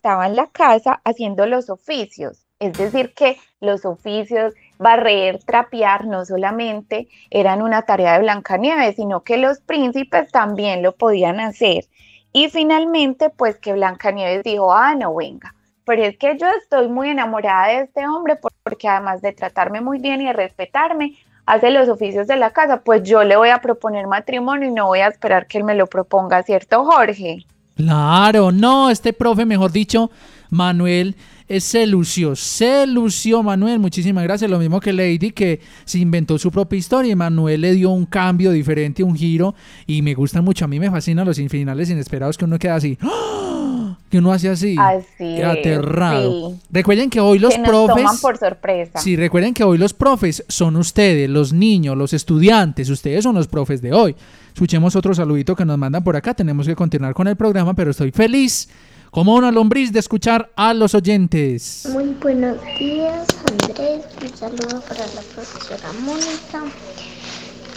[0.05, 6.25] estaba en la casa haciendo los oficios, es decir, que los oficios, barrer, trapear, no
[6.25, 11.85] solamente eran una tarea de Blancanieves, sino que los príncipes también lo podían hacer.
[12.31, 17.09] Y finalmente, pues que Blancanieves dijo, ah, no, venga, pero es que yo estoy muy
[17.09, 21.13] enamorada de este hombre por- porque además de tratarme muy bien y de respetarme,
[21.47, 24.85] hace los oficios de la casa, pues yo le voy a proponer matrimonio y no
[24.85, 27.47] voy a esperar que él me lo proponga, ¿cierto, Jorge?
[27.75, 30.09] Claro, no, este profe, mejor dicho,
[30.49, 31.15] Manuel,
[31.47, 36.39] eh, se lució, se lució Manuel, muchísimas gracias, lo mismo que Lady, que se inventó
[36.39, 39.53] su propia historia y Manuel le dio un cambio diferente, un giro,
[39.85, 42.97] y me gusta mucho, a mí me fascinan los finales inesperados que uno queda así,
[43.01, 43.97] ¡ah!
[44.09, 46.51] que uno hace así, Así aterrado.
[46.51, 46.59] sí.
[46.71, 47.95] Recuerden que hoy los que nos profes...
[47.95, 48.99] toman por sorpresa.
[48.99, 53.47] Sí, recuerden que hoy los profes son ustedes, los niños, los estudiantes, ustedes son los
[53.47, 54.15] profes de hoy.
[54.55, 57.91] Escuchemos otro saludito que nos mandan por acá, tenemos que continuar con el programa, pero
[57.91, 58.69] estoy feliz
[59.11, 61.85] como una lombriz de escuchar a los oyentes.
[61.91, 64.05] Muy buenos días, Andrés.
[64.21, 66.63] Un saludo para la profesora Mónica.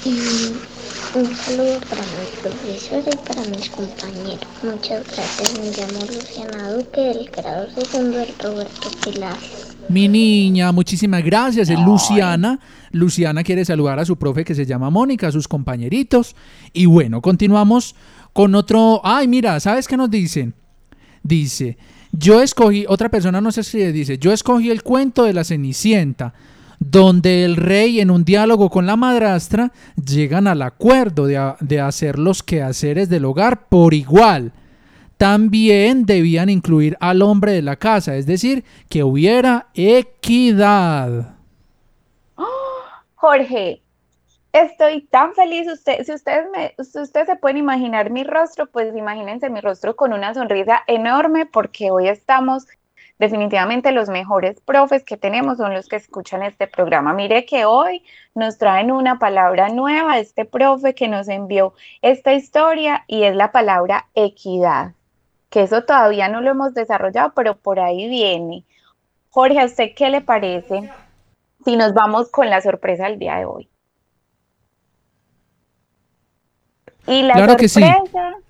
[0.05, 4.47] Y un saludo para mi profesora y para mis compañeros.
[4.63, 5.59] Muchas gracias.
[5.59, 9.37] Me llamo Luciana Duque del grado segundo del Roberto Pilar.
[9.89, 12.61] Mi niña, muchísimas gracias, es Luciana.
[12.93, 16.37] Luciana quiere saludar a su profe que se llama Mónica, a sus compañeritos.
[16.75, 17.95] Y bueno, continuamos
[18.35, 19.01] con otro...
[19.03, 20.53] Ay, mira, ¿sabes qué nos dicen?
[21.23, 21.79] Dice,
[22.13, 26.35] yo escogí, otra persona nos escribe, dice, yo escogí el cuento de la Cenicienta,
[26.79, 32.19] donde el rey en un diálogo con la madrastra llegan al acuerdo de, de hacer
[32.19, 34.53] los quehaceres del hogar por igual.
[35.19, 41.35] También debían incluir al hombre de la casa, es decir, que hubiera equidad.
[43.17, 43.83] Jorge,
[44.53, 45.67] estoy tan feliz.
[45.71, 49.97] Usted, si ustedes me, si ustedes se pueden imaginar mi rostro, pues imagínense mi rostro
[49.97, 52.67] con una sonrisa enorme porque hoy estamos
[53.19, 57.13] definitivamente los mejores profes que tenemos son los que escuchan este programa.
[57.13, 58.05] Mire que hoy
[58.35, 63.53] nos traen una palabra nueva, este profe que nos envió esta historia y es la
[63.53, 64.93] palabra equidad,
[65.51, 68.65] que eso todavía no lo hemos desarrollado, pero por ahí viene.
[69.31, 70.91] Jorge, ¿a usted qué le parece
[71.65, 73.69] si nos vamos con la sorpresa del día de hoy?
[77.07, 77.83] Y la Claro que sí.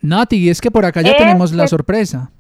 [0.00, 2.30] Nati, es que por acá ya Es tenemos la que- sorpresa.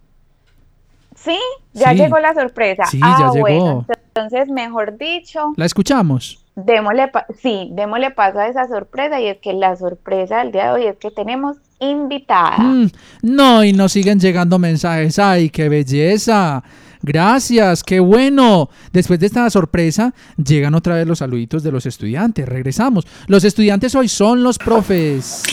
[1.14, 1.38] sí,
[1.72, 1.96] ya Sí.
[1.98, 2.84] llegó la sorpresa.
[2.86, 3.40] Sí, ah, ya llegó.
[3.40, 6.44] bueno, entonces, mejor dicho, ¿La escuchamos?
[6.56, 10.70] démosle, sí, démosle paso a esa sorpresa y es que la sorpresa del día de
[10.72, 12.58] hoy es que tenemos invitada.
[12.58, 12.90] Mm,
[13.22, 15.18] no, y nos siguen llegando mensajes.
[15.18, 16.62] ¡Ay, qué belleza!
[17.02, 18.70] Gracias, qué bueno.
[18.92, 22.48] Después de esta sorpresa, llegan otra vez los saluditos de los estudiantes.
[22.48, 23.06] Regresamos.
[23.26, 25.44] Los estudiantes hoy son los profes.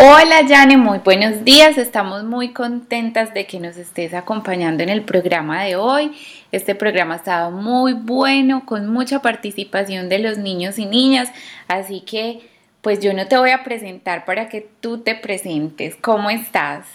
[0.00, 1.76] Hola Yane, muy buenos días.
[1.76, 6.12] Estamos muy contentas de que nos estés acompañando en el programa de hoy.
[6.52, 11.30] Este programa ha estado muy bueno, con mucha participación de los niños y niñas.
[11.66, 12.48] Así que,
[12.82, 15.96] pues yo no te voy a presentar para que tú te presentes.
[15.96, 16.86] ¿Cómo estás?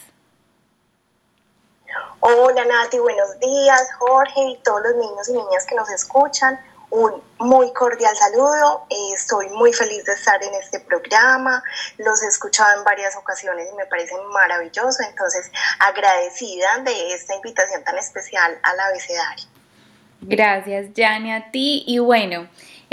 [2.20, 6.60] Hola Nati, buenos días, Jorge y todos los niños y niñas que nos escuchan.
[6.90, 8.86] Un muy cordial saludo.
[8.90, 11.64] Eh, estoy muy feliz de estar en este programa.
[11.98, 15.04] Los he escuchado en varias ocasiones y me parece maravilloso.
[15.10, 19.46] Entonces, agradecida de esta invitación tan especial al abecedario.
[20.22, 21.84] Gracias, Yane, a ti.
[21.88, 22.48] Y bueno,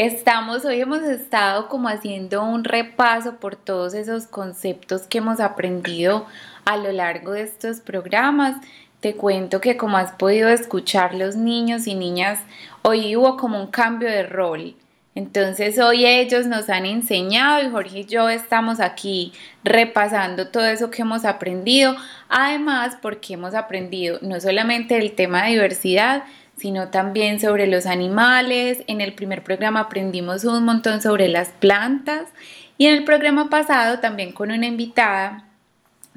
[0.06, 6.24] estamos, hoy hemos estado como haciendo un repaso por todos esos conceptos que hemos aprendido
[6.64, 8.56] a lo largo de estos programas.
[9.00, 12.40] Te cuento que como has podido escuchar los niños y niñas,
[12.80, 14.74] hoy hubo como un cambio de rol.
[15.14, 19.34] Entonces hoy ellos nos han enseñado y Jorge y yo estamos aquí
[19.64, 21.94] repasando todo eso que hemos aprendido.
[22.30, 26.24] Además, porque hemos aprendido no solamente el tema de diversidad,
[26.60, 28.82] sino también sobre los animales.
[28.86, 32.28] En el primer programa aprendimos un montón sobre las plantas
[32.76, 35.46] y en el programa pasado también con una invitada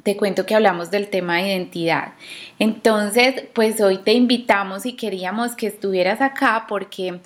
[0.03, 2.09] te cuento que hablamos del tema de identidad.
[2.59, 7.21] Entonces, pues hoy te invitamos y queríamos que estuvieras acá porque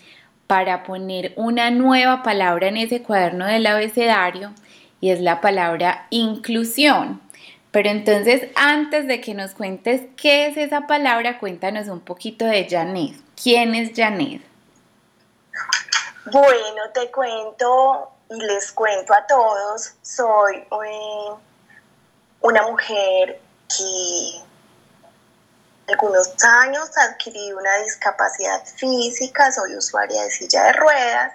[0.46, 4.54] para poner una nueva palabra en ese cuaderno del abecedario
[5.02, 7.20] y es la palabra inclusión.
[7.78, 12.68] Pero entonces, antes de que nos cuentes qué es esa palabra, cuéntanos un poquito de
[12.68, 13.16] Janet.
[13.40, 14.42] ¿Quién es Janet?
[16.26, 21.36] Bueno, te cuento y les cuento a todos, soy eh,
[22.42, 24.42] una mujer que
[25.88, 31.34] algunos años adquirí una discapacidad física, soy usuaria de silla de ruedas,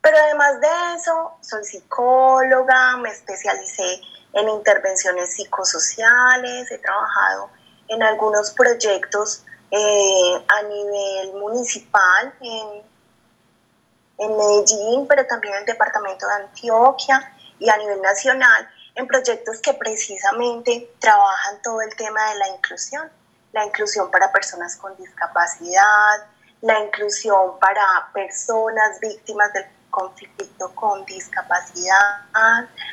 [0.00, 4.00] pero además de eso soy psicóloga, me especialicé
[4.32, 7.50] en intervenciones psicosociales, he trabajado
[7.88, 12.82] en algunos proyectos eh, a nivel municipal en,
[14.18, 19.60] en Medellín, pero también en el departamento de Antioquia y a nivel nacional en proyectos
[19.60, 23.10] que precisamente trabajan todo el tema de la inclusión,
[23.52, 26.26] la inclusión para personas con discapacidad,
[26.60, 31.98] la inclusión para personas víctimas del conflicto con discapacidad,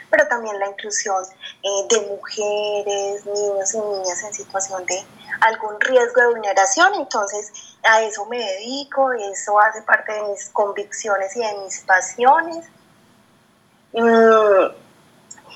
[0.10, 1.24] pero también la inclusión
[1.64, 5.06] eh, de mujeres, niños y niñas en situación de
[5.42, 6.94] algún riesgo de vulneración.
[6.96, 7.52] Entonces,
[7.84, 12.66] a eso me dedico, eso hace parte de mis convicciones y de mis pasiones.
[13.94, 14.88] Mm,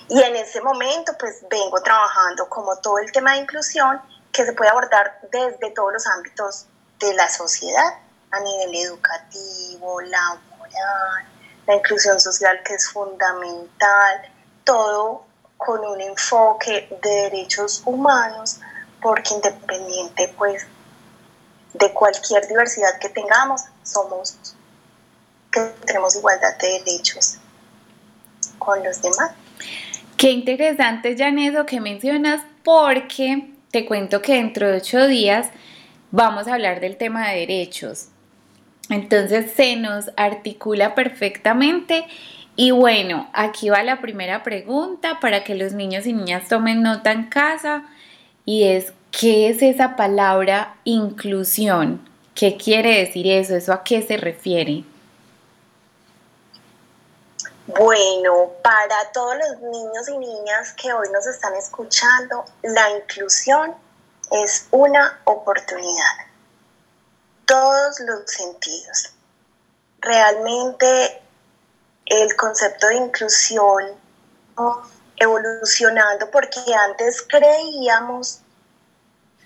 [0.09, 4.01] y en ese momento, pues vengo trabajando como todo el tema de inclusión
[4.31, 6.65] que se puede abordar desde todos los ámbitos
[6.99, 7.97] de la sociedad,
[8.31, 10.50] a nivel educativo, laboral,
[11.67, 14.21] la inclusión social que es fundamental,
[14.63, 15.25] todo
[15.57, 18.59] con un enfoque de derechos humanos,
[19.01, 20.65] porque independiente pues
[21.73, 24.37] de cualquier diversidad que tengamos, somos
[25.51, 27.37] que tenemos igualdad de derechos
[28.57, 29.31] con los demás.
[30.17, 35.47] Qué interesante, Janet, eso que mencionas, porque te cuento que dentro de ocho días
[36.11, 38.07] vamos a hablar del tema de derechos.
[38.89, 42.05] Entonces se nos articula perfectamente.
[42.55, 47.11] Y bueno, aquí va la primera pregunta para que los niños y niñas tomen nota
[47.11, 47.83] en casa.
[48.45, 52.07] Y es, ¿qué es esa palabra inclusión?
[52.35, 53.55] ¿Qué quiere decir eso?
[53.55, 54.83] ¿Eso a qué se refiere?
[57.67, 63.73] Bueno, para todos los niños y niñas que hoy nos están escuchando, la inclusión
[64.31, 66.30] es una oportunidad.
[67.51, 69.11] Todos los sentidos.
[69.99, 71.21] Realmente
[72.05, 73.87] el concepto de inclusión
[75.17, 78.39] evolucionando porque antes creíamos,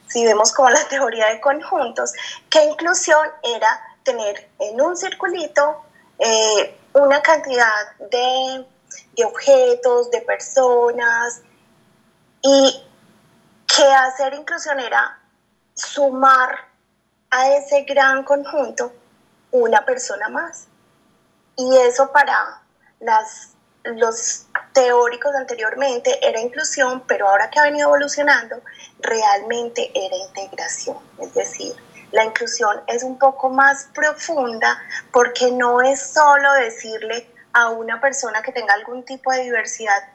[0.07, 2.13] si vemos como la teoría de conjuntos,
[2.47, 5.81] que inclusión era tener en un circulito
[6.19, 8.67] eh, una cantidad de,
[9.15, 11.41] de objetos, de personas,
[12.43, 12.87] y
[13.65, 15.19] que hacer inclusión era
[15.73, 16.74] sumar
[17.35, 18.93] a ese gran conjunto
[19.51, 20.67] una persona más.
[21.57, 22.61] Y eso para
[23.01, 23.49] las,
[23.83, 28.61] los teóricos anteriormente era inclusión, pero ahora que ha venido evolucionando,
[28.99, 30.97] realmente era integración.
[31.19, 31.73] Es decir,
[32.11, 34.81] la inclusión es un poco más profunda
[35.11, 40.07] porque no es solo decirle a una persona que tenga algún tipo de diversidad,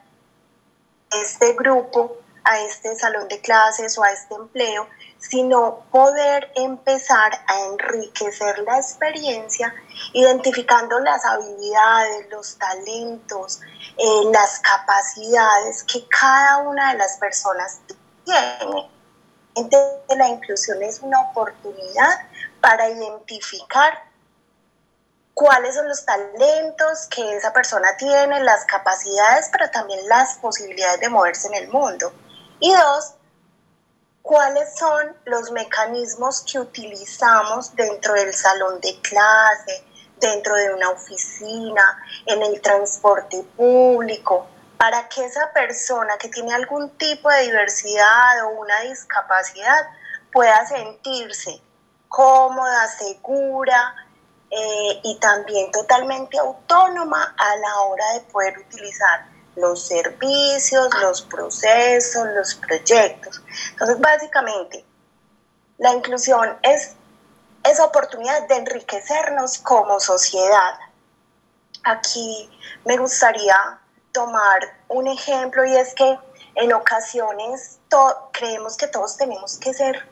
[1.10, 4.88] este grupo, a este salón de clases o a este empleo,
[5.18, 9.74] sino poder empezar a enriquecer la experiencia
[10.12, 13.60] identificando las habilidades, los talentos,
[13.96, 17.80] eh, las capacidades que cada una de las personas
[18.24, 18.90] tiene.
[19.54, 22.28] Entonces, la inclusión es una oportunidad
[22.60, 24.10] para identificar
[25.34, 31.08] cuáles son los talentos que esa persona tiene, las capacidades, pero también las posibilidades de
[31.08, 32.12] moverse en el mundo.
[32.60, 33.14] Y dos,
[34.22, 39.84] cuáles son los mecanismos que utilizamos dentro del salón de clase,
[40.18, 41.82] dentro de una oficina,
[42.26, 44.46] en el transporte público,
[44.76, 49.88] para que esa persona que tiene algún tipo de diversidad o una discapacidad
[50.30, 51.60] pueda sentirse
[52.08, 53.94] cómoda, segura
[54.50, 62.26] eh, y también totalmente autónoma a la hora de poder utilizar los servicios, los procesos,
[62.34, 63.42] los proyectos.
[63.70, 64.84] Entonces, básicamente,
[65.78, 66.94] la inclusión es
[67.64, 70.78] esa oportunidad de enriquecernos como sociedad.
[71.84, 72.50] Aquí
[72.84, 73.80] me gustaría
[74.12, 76.18] tomar un ejemplo y es que
[76.54, 77.78] en ocasiones
[78.32, 80.08] creemos que todos tenemos que ser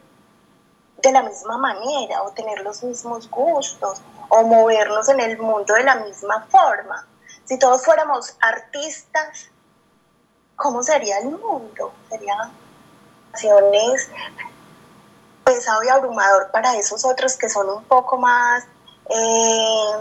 [1.03, 5.84] de la misma manera o tener los mismos gustos o movernos en el mundo de
[5.84, 7.07] la misma forma.
[7.49, 9.49] Si todos fuéramos artistas,
[10.55, 11.95] ¿cómo sería el mundo?
[12.11, 12.35] Sería
[13.33, 14.11] acciones
[15.45, 18.65] pesado y abrumador para esos otros que son un poco más
[19.09, 19.95] eh,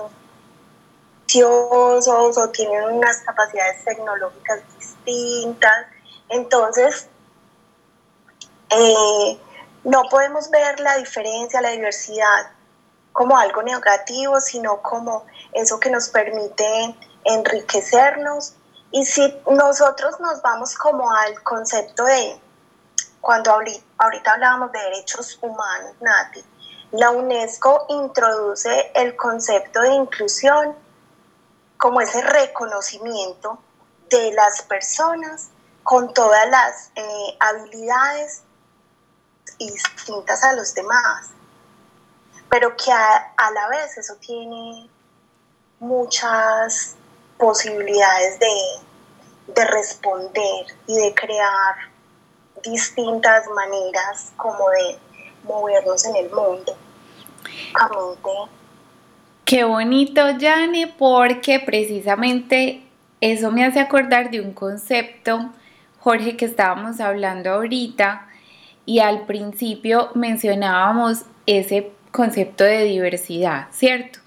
[1.40, 5.86] o tienen unas capacidades tecnológicas distintas.
[6.28, 7.08] Entonces,
[8.72, 9.40] eh,
[9.86, 12.52] no podemos ver la diferencia, la diversidad
[13.14, 16.96] como algo negativo, sino como eso que nos permite
[17.28, 18.56] enriquecernos.
[18.92, 22.40] Y si nosotros nos vamos como al concepto de,
[23.22, 26.44] cuando ahorita, hablábamos de derechos humanos, Nati,
[26.92, 30.76] la UNESCO introduce el concepto de inclusión
[31.78, 33.60] como ese reconocimiento
[34.10, 35.50] de las personas
[35.84, 38.44] con todas las eh, habilidades
[39.58, 41.30] distintas a los demás,
[42.50, 44.90] pero que a, la vez eso tiene
[45.80, 46.97] muchas
[47.38, 51.76] posibilidades de, de responder y de crear
[52.64, 54.98] distintas maneras como de
[55.44, 56.76] movernos en el mundo.
[59.46, 62.84] Qué bonito, Jane, porque precisamente
[63.22, 65.52] eso me hace acordar de un concepto,
[66.00, 68.28] Jorge, que estábamos hablando ahorita,
[68.86, 74.20] y al principio mencionábamos ese concepto de diversidad, ¿cierto?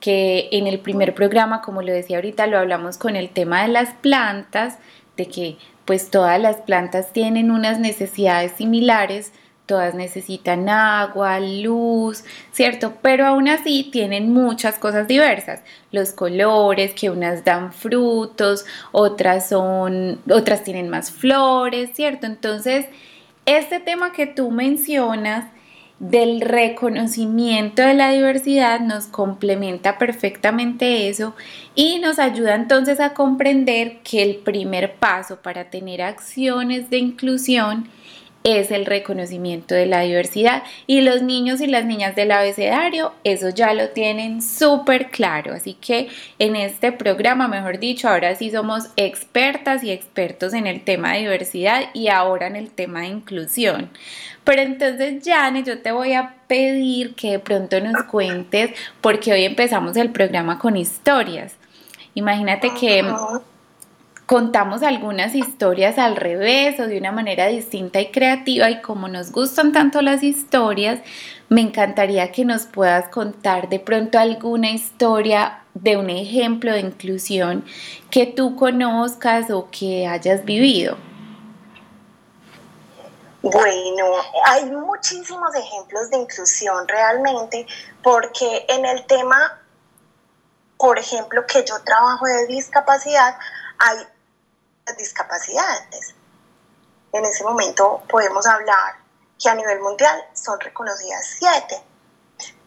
[0.00, 3.68] Que en el primer programa, como lo decía ahorita, lo hablamos con el tema de
[3.68, 4.78] las plantas,
[5.16, 9.32] de que pues todas las plantas tienen unas necesidades similares,
[9.68, 12.94] todas necesitan agua, luz, ¿cierto?
[13.02, 15.60] Pero aún así tienen muchas cosas diversas.
[15.92, 22.26] Los colores, que unas dan frutos, otras son, otras tienen más flores, ¿cierto?
[22.26, 22.86] Entonces,
[23.44, 25.44] este tema que tú mencionas
[25.98, 31.34] del reconocimiento de la diversidad nos complementa perfectamente eso
[31.74, 37.88] y nos ayuda entonces a comprender que el primer paso para tener acciones de inclusión
[38.44, 40.62] es el reconocimiento de la diversidad.
[40.86, 45.52] Y los niños y las niñas del abecedario eso ya lo tienen súper claro.
[45.54, 50.82] Así que en este programa mejor dicho ahora sí somos expertas y expertos en el
[50.82, 53.90] tema de diversidad y ahora en el tema de inclusión
[54.48, 58.70] pero entonces Jane yo te voy a pedir que de pronto nos cuentes
[59.02, 61.54] porque hoy empezamos el programa con historias
[62.14, 63.04] imagínate que
[64.24, 69.32] contamos algunas historias al revés o de una manera distinta y creativa y como nos
[69.32, 71.00] gustan tanto las historias,
[71.48, 77.64] me encantaría que nos puedas contar de pronto alguna historia de un ejemplo de inclusión
[78.10, 81.07] que tú conozcas o que hayas vivido.
[83.50, 84.04] Bueno,
[84.44, 87.66] hay muchísimos ejemplos de inclusión realmente,
[88.02, 89.60] porque en el tema,
[90.76, 93.38] por ejemplo, que yo trabajo de discapacidad,
[93.78, 94.06] hay
[94.96, 96.14] discapacidades.
[97.12, 98.96] En ese momento podemos hablar
[99.38, 101.82] que a nivel mundial son reconocidas siete,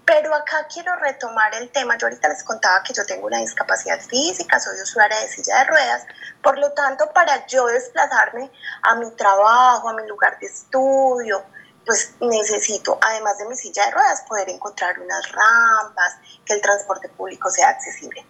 [0.05, 1.97] Pero acá quiero retomar el tema.
[1.97, 5.63] Yo ahorita les contaba que yo tengo una discapacidad física, soy usuaria de silla de
[5.65, 6.05] ruedas.
[6.41, 8.51] Por lo tanto, para yo desplazarme
[8.83, 11.43] a mi trabajo, a mi lugar de estudio,
[11.85, 17.09] pues necesito, además de mi silla de ruedas, poder encontrar unas rampas, que el transporte
[17.09, 18.25] público sea accesible.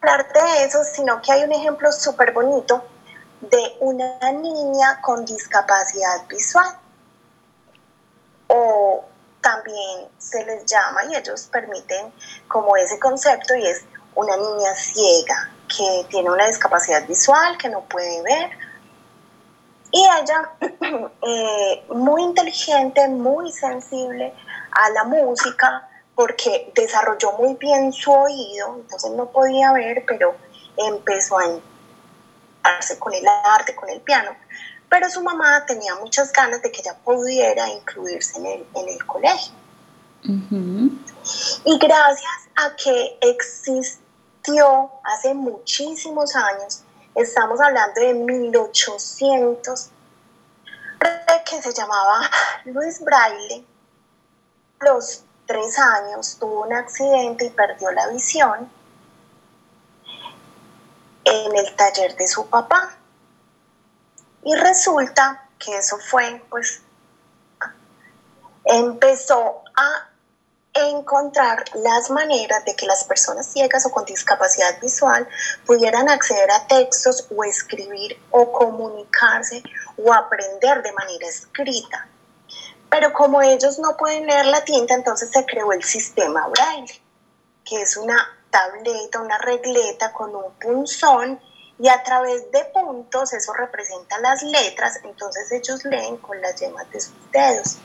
[0.00, 2.84] Hablar de eso, sino que hay un ejemplo súper bonito
[3.40, 6.78] de una niña con discapacidad visual.
[8.48, 9.04] O
[9.44, 12.12] también se les llama y ellos permiten
[12.48, 13.84] como ese concepto y es
[14.14, 18.50] una niña ciega que tiene una discapacidad visual, que no puede ver.
[19.92, 20.50] Y ella,
[21.22, 24.32] eh, muy inteligente, muy sensible
[24.72, 30.34] a la música, porque desarrolló muy bien su oído, entonces no podía ver, pero
[30.76, 34.30] empezó a entrarse con el arte, con el piano.
[34.94, 39.04] Pero su mamá tenía muchas ganas de que ella pudiera incluirse en el, en el
[39.04, 39.52] colegio.
[41.64, 46.84] Y gracias a que existió hace muchísimos años,
[47.16, 49.90] estamos hablando de 1800,
[51.44, 52.30] que se llamaba
[52.64, 53.66] Luis Braille,
[54.78, 58.70] los tres años tuvo un accidente y perdió la visión
[61.24, 62.96] en el taller de su papá.
[64.44, 66.82] Y resulta que eso fue, pues,
[68.64, 70.10] empezó a
[70.74, 75.28] encontrar las maneras de que las personas ciegas o con discapacidad visual
[75.64, 79.62] pudieran acceder a textos o escribir o comunicarse
[79.96, 82.08] o aprender de manera escrita.
[82.90, 87.00] Pero como ellos no pueden leer la tinta, entonces se creó el sistema braille,
[87.64, 88.16] que es una
[88.50, 91.40] tableta, una regleta con un punzón
[91.78, 96.88] y a través de puntos eso representa las letras, entonces ellos leen con las yemas
[96.90, 97.78] de sus dedos.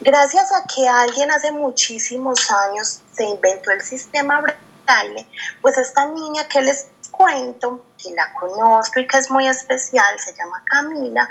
[0.00, 5.26] Gracias a que alguien hace muchísimos años se inventó el sistema braille,
[5.60, 10.34] pues esta niña que les cuento, que la conozco y que es muy especial, se
[10.34, 11.28] llama Camila,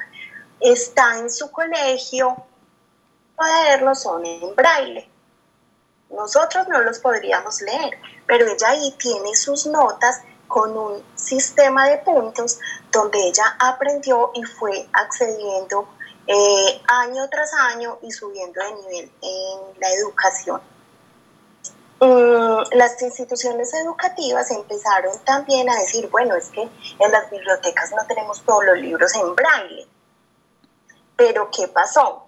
[0.59, 2.45] está en su colegio,
[3.35, 5.09] cuadernos son en braille.
[6.09, 11.99] Nosotros no los podríamos leer, pero ella ahí tiene sus notas con un sistema de
[11.99, 12.59] puntos
[12.91, 15.87] donde ella aprendió y fue accediendo
[16.27, 20.61] eh, año tras año y subiendo de nivel en la educación.
[22.01, 28.05] Mm, las instituciones educativas empezaron también a decir, bueno, es que en las bibliotecas no
[28.07, 29.87] tenemos todos los libros en braille.
[31.15, 32.27] Pero ¿qué pasó?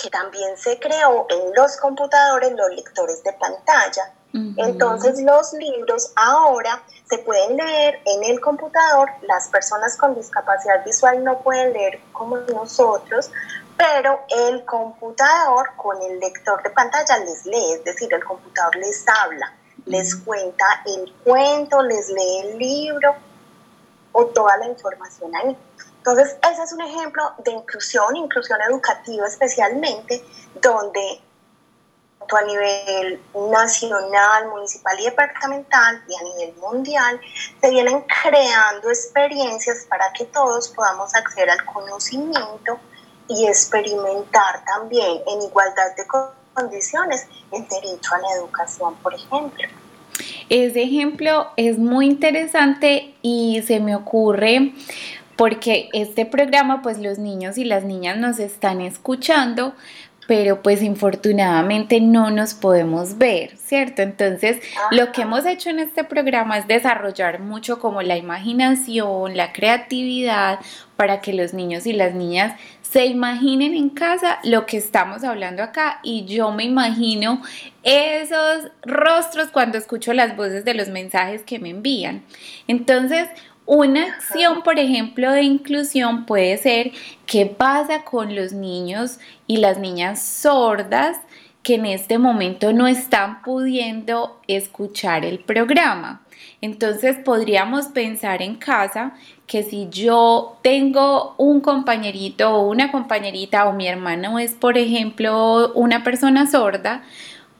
[0.00, 6.82] Que también se creó en los computadores los lectores de pantalla entonces los libros ahora
[7.04, 12.38] se pueden leer en el computador, las personas con discapacidad visual no pueden leer como
[12.38, 13.30] nosotros,
[13.76, 19.04] pero el computador con el lector de pantalla les lee, es decir, el computador les
[19.06, 19.54] habla,
[19.84, 23.14] les cuenta el cuento, les lee el libro
[24.12, 25.56] o toda la información ahí.
[25.98, 30.24] Entonces, ese es un ejemplo de inclusión, inclusión educativa especialmente,
[30.60, 31.20] donde
[32.36, 33.20] a nivel
[33.50, 37.20] nacional, municipal y departamental y a nivel mundial,
[37.60, 42.78] se vienen creando experiencias para que todos podamos acceder al conocimiento
[43.28, 46.04] y experimentar también en igualdad de
[46.54, 49.68] condiciones el derecho a la educación, por ejemplo.
[50.48, 54.72] Ese ejemplo es muy interesante y se me ocurre
[55.36, 59.74] porque este programa pues los niños y las niñas nos están escuchando,
[60.26, 64.02] pero pues infortunadamente no nos podemos ver, ¿cierto?
[64.02, 64.60] Entonces,
[64.90, 70.60] lo que hemos hecho en este programa es desarrollar mucho como la imaginación, la creatividad,
[70.96, 75.62] para que los niños y las niñas se imaginen en casa lo que estamos hablando
[75.62, 77.42] acá y yo me imagino
[77.82, 82.22] esos rostros cuando escucho las voces de los mensajes que me envían.
[82.68, 83.28] Entonces,
[83.66, 86.92] una acción, por ejemplo, de inclusión puede ser
[87.26, 91.18] qué pasa con los niños y las niñas sordas
[91.62, 96.22] que en este momento no están pudiendo escuchar el programa.
[96.60, 99.14] Entonces podríamos pensar en casa
[99.46, 105.72] que si yo tengo un compañerito o una compañerita o mi hermano es, por ejemplo,
[105.74, 107.02] una persona sorda,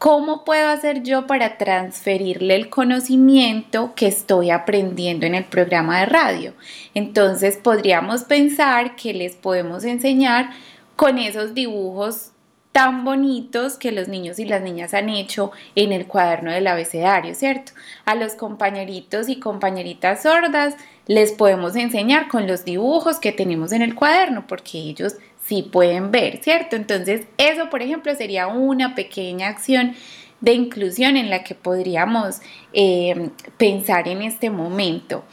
[0.03, 6.07] ¿Cómo puedo hacer yo para transferirle el conocimiento que estoy aprendiendo en el programa de
[6.07, 6.55] radio?
[6.93, 10.51] Entonces podríamos pensar que les podemos enseñar
[10.97, 12.33] con esos dibujos
[12.73, 17.37] tan bonitos que los niños y las niñas han hecho en el cuaderno del abecedario,
[17.37, 17.71] ¿cierto?
[18.05, 20.75] A los compañeritos y compañeritas sordas
[21.07, 25.15] les podemos enseñar con los dibujos que tenemos en el cuaderno, porque ellos
[25.61, 26.77] pueden ver, ¿cierto?
[26.77, 29.95] Entonces, eso, por ejemplo, sería una pequeña acción
[30.41, 32.41] de inclusión en la que podríamos
[32.73, 35.25] eh, pensar en este momento.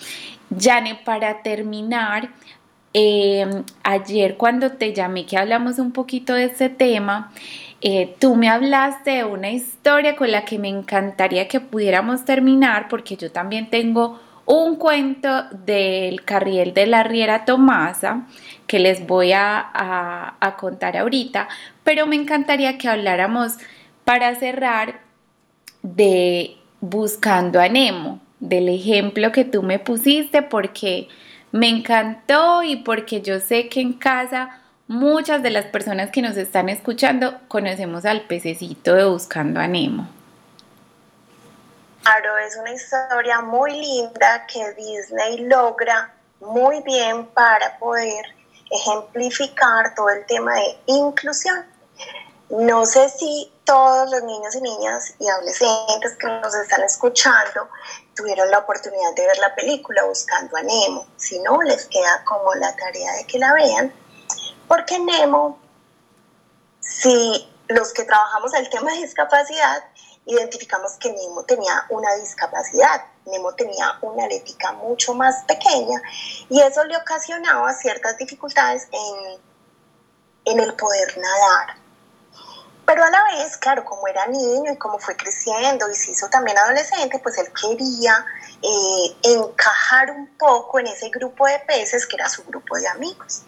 [0.50, 2.30] Yane, para terminar,
[2.94, 7.32] eh, ayer cuando te llamé que hablamos un poquito de este tema,
[7.82, 12.88] eh, tú me hablaste de una historia con la que me encantaría que pudiéramos terminar
[12.90, 18.26] porque yo también tengo un cuento del carriel de la Riera Tomasa
[18.70, 21.50] que les voy a, a contar ahorita,
[21.84, 23.58] pero me encantaría que habláramos
[24.06, 25.02] para cerrar
[25.82, 31.08] de Buscando a Nemo, del ejemplo que tú me pusiste, porque
[31.52, 36.38] me encantó y porque yo sé que en casa muchas de las personas que nos
[36.38, 40.08] están escuchando conocemos al pececito de Buscando a Nemo.
[42.04, 48.39] Claro, es una historia muy linda que Disney logra muy bien para poder
[48.70, 51.66] ejemplificar todo el tema de inclusión.
[52.50, 57.70] No sé si todos los niños y niñas y adolescentes que nos están escuchando
[58.16, 61.06] tuvieron la oportunidad de ver la película Buscando a Nemo.
[61.18, 63.94] Si no, les queda como la tarea de que la vean,
[64.68, 65.60] porque Nemo,
[66.80, 69.84] si los que trabajamos el tema de discapacidad,
[70.30, 73.04] identificamos que Nemo tenía una discapacidad.
[73.26, 76.02] Nemo tenía una alética mucho más pequeña
[76.50, 79.42] y eso le ocasionaba ciertas dificultades en,
[80.46, 81.76] en el poder nadar.
[82.86, 86.28] Pero a la vez, claro, como era niño y como fue creciendo y se hizo
[86.28, 88.26] también adolescente, pues él quería
[88.64, 93.44] eh, encajar un poco en ese grupo de peces que era su grupo de amigos.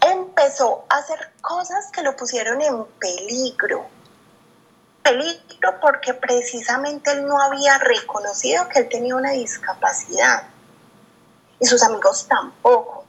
[0.00, 3.86] Empezó a hacer cosas que lo pusieron en peligro.
[5.02, 10.44] Peligro porque precisamente él no había reconocido que él tenía una discapacidad.
[11.58, 13.04] Y sus amigos tampoco.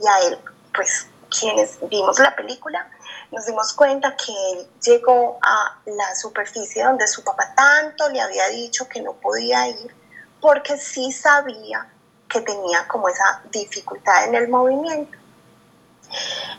[0.00, 0.38] Y a él,
[0.74, 2.88] pues quienes vimos la película,
[3.30, 8.48] nos dimos cuenta que él llegó a la superficie donde su papá tanto le había
[8.48, 9.94] dicho que no podía ir
[10.40, 11.88] porque sí sabía
[12.28, 15.18] que tenía como esa dificultad en el movimiento.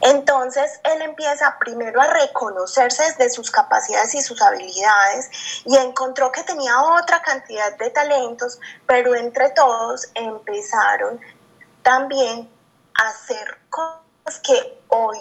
[0.02, 5.30] Entonces él empieza primero a reconocerse desde sus capacidades y sus habilidades
[5.66, 11.20] y encontró que tenía otra cantidad de talentos, pero entre todos empezaron
[11.84, 12.50] también
[12.93, 15.20] a hacer cosas que hoy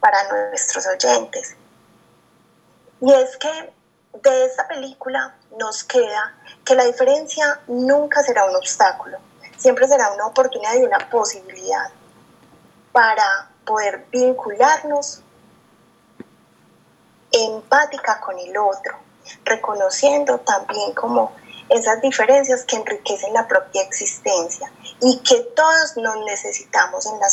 [0.00, 1.56] para nuestros oyentes.
[3.00, 3.72] Y es que
[4.20, 9.18] de esta película nos queda que la diferencia nunca será un obstáculo,
[9.56, 11.90] siempre será una oportunidad y una posibilidad
[12.92, 15.22] para poder vincularnos
[17.32, 18.98] empática con el otro,
[19.44, 21.32] reconociendo también como
[21.68, 24.70] esas diferencias que enriquecen la propia existencia
[25.00, 27.28] y que todos nos necesitamos en la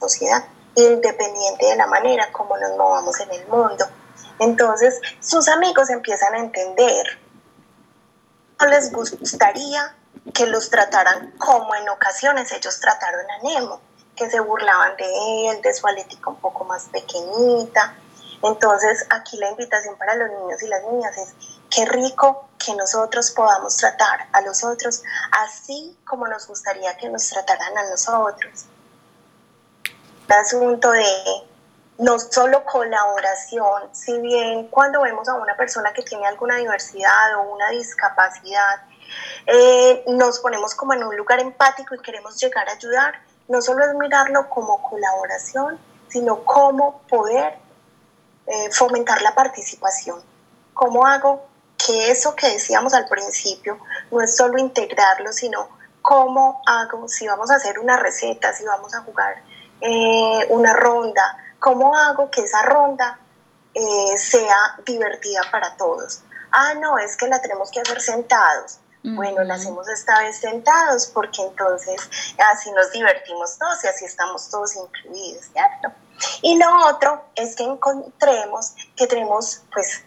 [0.00, 0.44] sociedad
[0.76, 3.84] independiente de la manera como nos movamos en el mundo.
[4.38, 7.18] Entonces, sus amigos empiezan a entender.
[8.60, 9.96] No les gustaría
[10.32, 13.80] que los trataran como en ocasiones ellos trataron a Nemo,
[14.16, 17.96] que se burlaban de él, de su alética un poco más pequeñita.
[18.42, 21.34] Entonces, aquí la invitación para los niños y las niñas es
[21.70, 25.02] qué rico que nosotros podamos tratar a los otros
[25.32, 28.66] así como nos gustaría que nos trataran a nosotros
[30.34, 31.06] asunto de
[31.98, 37.54] no solo colaboración, si bien cuando vemos a una persona que tiene alguna diversidad o
[37.54, 38.82] una discapacidad,
[39.46, 43.84] eh, nos ponemos como en un lugar empático y queremos llegar a ayudar, no solo
[43.84, 45.78] es mirarlo como colaboración,
[46.08, 47.58] sino cómo poder
[48.46, 50.20] eh, fomentar la participación.
[50.72, 53.78] ¿Cómo hago que eso que decíamos al principio
[54.10, 55.68] no es solo integrarlo, sino
[56.02, 59.42] cómo hago, si vamos a hacer una receta, si vamos a jugar
[59.80, 63.18] eh, una ronda, ¿cómo hago que esa ronda
[63.72, 66.22] eh, sea divertida para todos?
[66.50, 68.78] Ah, no, es que la tenemos que hacer sentados.
[69.06, 72.00] Bueno, la hacemos esta vez sentados porque entonces
[72.38, 75.94] así nos divertimos todos y así estamos todos incluidos, ¿cierto?
[76.40, 80.02] Y lo otro es que encontremos que tenemos pues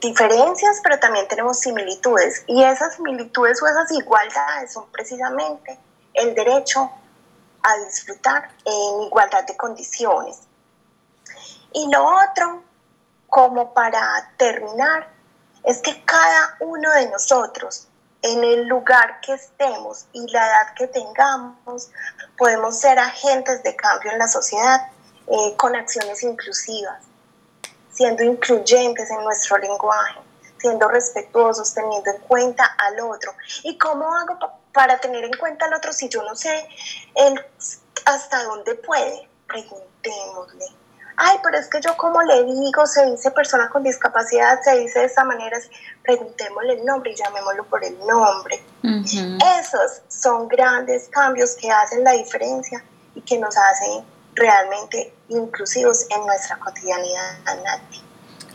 [0.00, 5.76] diferencias, pero también tenemos similitudes y esas similitudes o esas igualdades son precisamente
[6.14, 6.88] el derecho
[7.64, 10.42] a disfrutar en igualdad de condiciones.
[11.72, 12.62] Y lo otro,
[13.26, 15.08] como para terminar,
[15.64, 17.88] es que cada uno de nosotros,
[18.26, 21.90] en el lugar que estemos y la edad que tengamos,
[22.36, 24.88] podemos ser agentes de cambio en la sociedad
[25.28, 27.02] eh, con acciones inclusivas,
[27.92, 30.20] siendo incluyentes en nuestro lenguaje,
[30.58, 33.32] siendo respetuosos, teniendo en cuenta al otro.
[33.62, 34.38] ¿Y cómo hago
[34.72, 36.68] para tener en cuenta al otro si yo no sé
[37.14, 37.40] el,
[38.04, 40.66] hasta dónde puede, preguntémosle.
[41.16, 45.00] Ay, pero es que yo como le digo, se dice persona con discapacidad, se dice
[45.00, 45.58] de esta manera,
[46.02, 48.62] preguntémosle el nombre y llamémoslo por el nombre.
[48.82, 54.04] Esos son grandes cambios que hacen la diferencia y que nos hacen
[54.34, 58.02] realmente inclusivos en nuestra cotidianidad, Nati.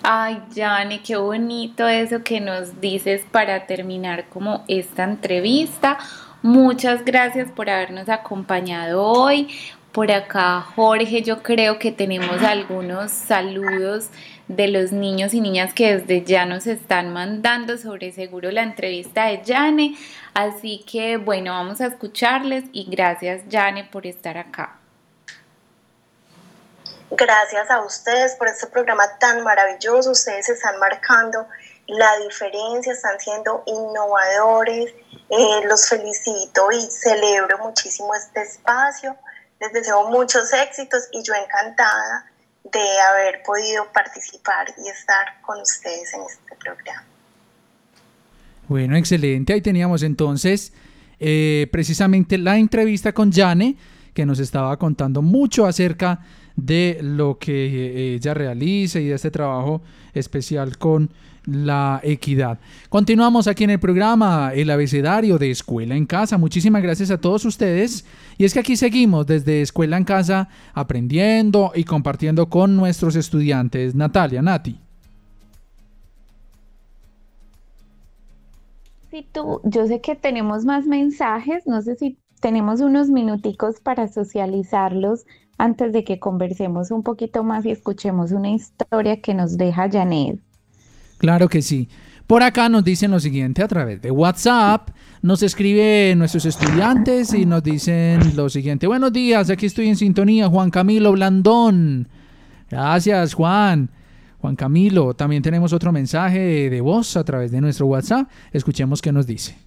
[0.03, 5.97] Ay, Jane, qué bonito eso que nos dices para terminar como esta entrevista.
[6.41, 9.55] Muchas gracias por habernos acompañado hoy.
[9.91, 14.07] Por acá, Jorge, yo creo que tenemos algunos saludos
[14.47, 19.25] de los niños y niñas que desde ya nos están mandando sobre seguro la entrevista
[19.25, 19.97] de Jane.
[20.33, 24.77] Así que bueno, vamos a escucharles y gracias Jane por estar acá.
[27.09, 30.11] Gracias a ustedes por este programa tan maravilloso.
[30.11, 31.45] Ustedes están marcando
[31.87, 34.93] la diferencia, están siendo innovadores.
[35.29, 39.17] Eh, los felicito y celebro muchísimo este espacio.
[39.61, 42.25] Les deseo muchos éxitos y yo encantada
[42.63, 47.05] de haber podido participar y estar con ustedes en este programa.
[48.67, 49.53] Bueno, excelente.
[49.53, 50.73] Ahí teníamos entonces
[51.19, 53.77] eh, precisamente la entrevista con Jane,
[54.15, 56.21] que nos estaba contando mucho acerca
[56.55, 59.83] de lo que ella realiza y de este trabajo
[60.13, 61.11] especial con
[61.45, 62.59] la equidad.
[62.89, 66.37] Continuamos aquí en el programa El Abecedario de Escuela en Casa.
[66.37, 68.05] Muchísimas gracias a todos ustedes.
[68.41, 73.93] Y es que aquí seguimos desde Escuela en Casa aprendiendo y compartiendo con nuestros estudiantes.
[73.93, 74.79] Natalia, Nati.
[79.11, 84.07] Sí, tú, yo sé que tenemos más mensajes, no sé si tenemos unos minuticos para
[84.07, 85.27] socializarlos
[85.59, 90.39] antes de que conversemos un poquito más y escuchemos una historia que nos deja Janet.
[91.19, 91.89] Claro que sí.
[92.31, 94.91] Por acá nos dicen lo siguiente a través de WhatsApp.
[95.21, 98.87] Nos escriben nuestros estudiantes y nos dicen lo siguiente.
[98.87, 100.47] Buenos días, aquí estoy en sintonía.
[100.47, 102.07] Juan Camilo Blandón.
[102.69, 103.89] Gracias, Juan.
[104.39, 108.29] Juan Camilo, también tenemos otro mensaje de voz a través de nuestro WhatsApp.
[108.53, 109.57] Escuchemos qué nos dice.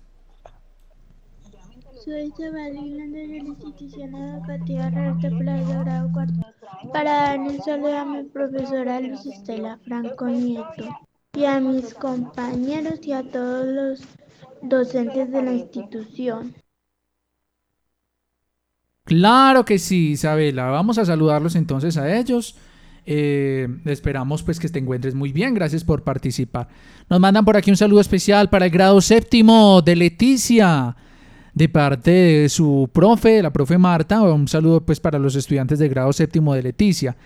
[2.02, 6.46] Soy Sabalina de la institución educativa Roberto Plaza Grado Cuarto
[6.94, 10.88] para dar un saludo a mi profesora Luz Estela Franco Nieto
[11.34, 14.00] y a mis compañeros y a todos los
[14.62, 16.54] docentes de la institución.
[19.04, 20.66] Claro que sí, Isabela.
[20.66, 22.56] Vamos a saludarlos entonces a ellos.
[23.06, 25.52] Eh, esperamos pues que te encuentres muy bien.
[25.52, 26.68] Gracias por participar.
[27.10, 30.96] Nos mandan por aquí un saludo especial para el grado séptimo de Leticia
[31.54, 35.88] de parte de su profe, la profe Marta, un saludo pues para los estudiantes del
[35.88, 37.16] grado séptimo de Leticia.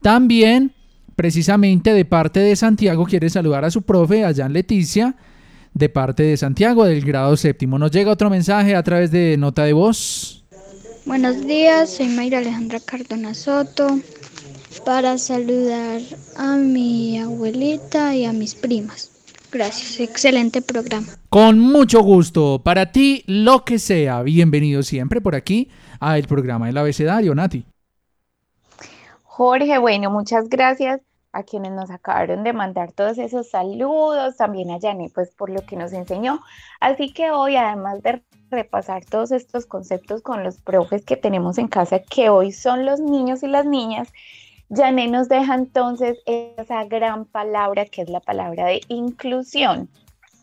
[0.00, 0.72] También,
[1.18, 5.16] precisamente de parte de Santiago, quiere saludar a su profe, allá en Leticia,
[5.74, 7.76] de parte de Santiago del grado séptimo.
[7.76, 10.44] Nos llega otro mensaje a través de nota de voz.
[11.06, 13.98] Buenos días, soy Mayra Alejandra Cardona Soto
[14.86, 16.00] para saludar
[16.36, 19.10] a mi abuelita y a mis primas.
[19.50, 21.08] Gracias, excelente programa.
[21.30, 26.78] Con mucho gusto, para ti lo que sea, bienvenido siempre por aquí al programa del
[26.78, 27.64] abecedario, Nati.
[29.38, 34.80] Jorge, bueno, muchas gracias a quienes nos acabaron de mandar todos esos saludos, también a
[34.80, 36.40] Janet, pues por lo que nos enseñó.
[36.80, 38.20] Así que hoy, además de
[38.50, 42.98] repasar todos estos conceptos con los profes que tenemos en casa, que hoy son los
[42.98, 44.08] niños y las niñas,
[44.74, 49.88] Janet nos deja entonces esa gran palabra que es la palabra de inclusión.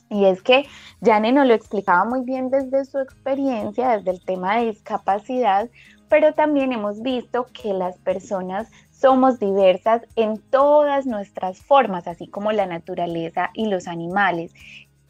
[0.09, 0.67] Y es que
[1.03, 5.69] Janet nos lo explicaba muy bien desde su experiencia, desde el tema de discapacidad,
[6.09, 8.69] pero también hemos visto que las personas
[8.99, 14.53] somos diversas en todas nuestras formas, así como la naturaleza y los animales.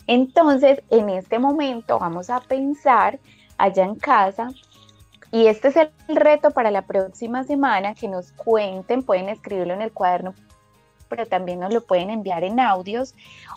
[0.07, 3.19] Entonces, en este momento vamos a pensar
[3.57, 4.49] allá en casa
[5.31, 9.81] y este es el reto para la próxima semana, que nos cuenten, pueden escribirlo en
[9.81, 10.33] el cuaderno,
[11.09, 13.15] pero también nos lo pueden enviar en audios,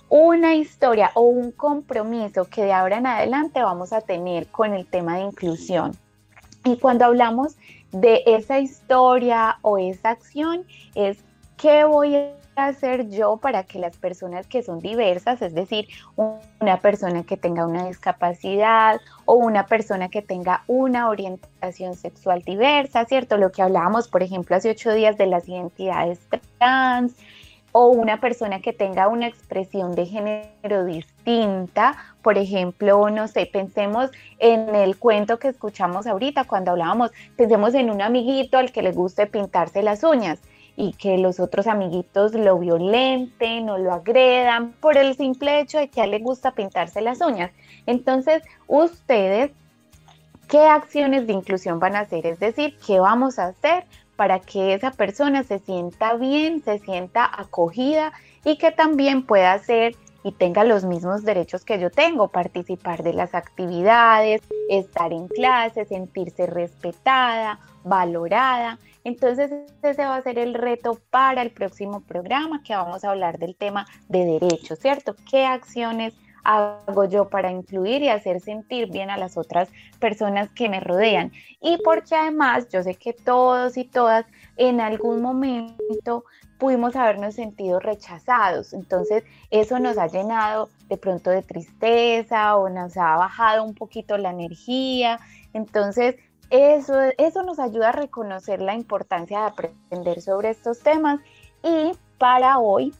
[0.08, 4.86] una historia o un compromiso que de ahora en adelante vamos a tener con el
[4.86, 5.96] tema de inclusión.
[6.64, 7.56] Y cuando hablamos
[7.92, 10.64] de esa historia o esa acción,
[10.94, 11.18] es
[11.56, 16.80] qué voy a hacer yo para que las personas que son diversas, es decir, una
[16.80, 23.36] persona que tenga una discapacidad o una persona que tenga una orientación sexual diversa, ¿cierto?
[23.36, 26.18] Lo que hablábamos, por ejemplo, hace ocho días de las identidades
[26.58, 27.14] trans
[27.72, 34.10] o una persona que tenga una expresión de género distinta, por ejemplo, no sé, pensemos
[34.38, 38.92] en el cuento que escuchamos ahorita cuando hablábamos, pensemos en un amiguito al que le
[38.92, 40.38] guste pintarse las uñas
[40.76, 45.88] y que los otros amiguitos lo violenten o lo agredan por el simple hecho de
[45.88, 47.50] que a él le gusta pintarse las uñas.
[47.86, 49.50] Entonces, ustedes
[50.48, 53.84] qué acciones de inclusión van a hacer, es decir, qué vamos a hacer
[54.18, 58.12] para que esa persona se sienta bien, se sienta acogida
[58.44, 59.94] y que también pueda hacer
[60.24, 65.84] y tenga los mismos derechos que yo tengo, participar de las actividades, estar en clase,
[65.84, 68.80] sentirse respetada, valorada.
[69.04, 69.52] Entonces
[69.84, 73.54] ese va a ser el reto para el próximo programa que vamos a hablar del
[73.54, 75.14] tema de derechos, ¿cierto?
[75.30, 76.12] ¿Qué acciones
[76.48, 79.68] hago yo para incluir y hacer sentir bien a las otras
[80.00, 81.30] personas que me rodean?
[81.60, 84.24] Y porque además yo sé que todos y todas
[84.56, 86.24] en algún momento
[86.58, 88.72] pudimos habernos sentido rechazados.
[88.72, 94.16] Entonces, eso nos ha llenado de pronto de tristeza o nos ha bajado un poquito
[94.16, 95.20] la energía.
[95.52, 96.16] Entonces,
[96.50, 101.20] eso, eso nos ayuda a reconocer la importancia de aprender sobre estos temas.
[101.62, 102.94] Y para hoy,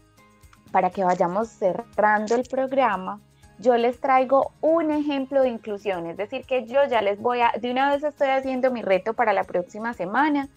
[0.71, 3.21] para que vayamos cerrando el programa,
[3.59, 7.53] yo les traigo un ejemplo de inclusión, es decir, que yo ya les voy a,
[7.61, 10.49] de una vez estoy haciendo mi reto para la próxima semana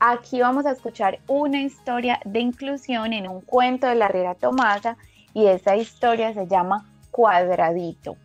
[0.00, 4.96] Aquí vamos a escuchar una historia de inclusión en un cuento de la Riera Tomasa
[5.34, 8.16] y esa historia se llama Cuadradito.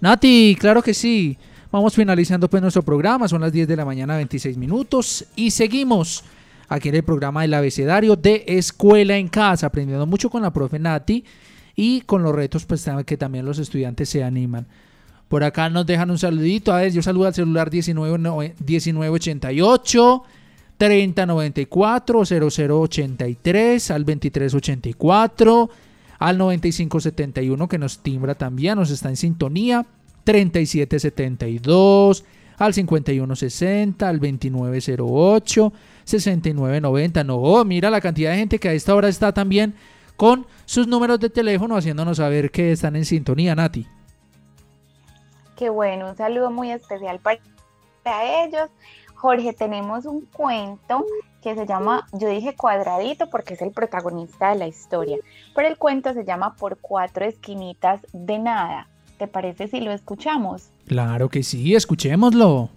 [0.00, 1.38] Nati, claro que sí.
[1.70, 6.24] Vamos finalizando pues nuestro programa, son las 10 de la mañana 26 minutos y seguimos
[6.68, 10.78] aquí en el programa del abecedario de Escuela en Casa, aprendiendo mucho con la profe
[10.78, 11.24] Nati
[11.74, 14.66] y con los retos pues que también los estudiantes se animan.
[15.28, 16.72] Por acá nos dejan un saludito.
[16.72, 20.22] A ver, yo saludo al celular 19, 1988
[20.78, 25.70] 3094 0083 al 2384
[26.18, 29.86] al 9571 que nos timbra también, nos está en sintonía
[30.24, 32.24] 3772
[32.58, 35.72] al 5160 al 2908
[36.06, 37.24] 6990.
[37.24, 39.74] No, mira la cantidad de gente que a esta hora está también
[40.16, 43.86] con sus números de teléfono haciéndonos saber que están en sintonía, Nati.
[45.56, 48.70] Qué bueno, un saludo muy especial para ellos.
[49.14, 51.04] Jorge, tenemos un cuento
[51.42, 55.16] que se llama, yo dije cuadradito porque es el protagonista de la historia,
[55.54, 58.88] pero el cuento se llama Por cuatro esquinitas de nada.
[59.18, 60.68] ¿Te parece si lo escuchamos?
[60.86, 62.68] Claro que sí, escuchémoslo.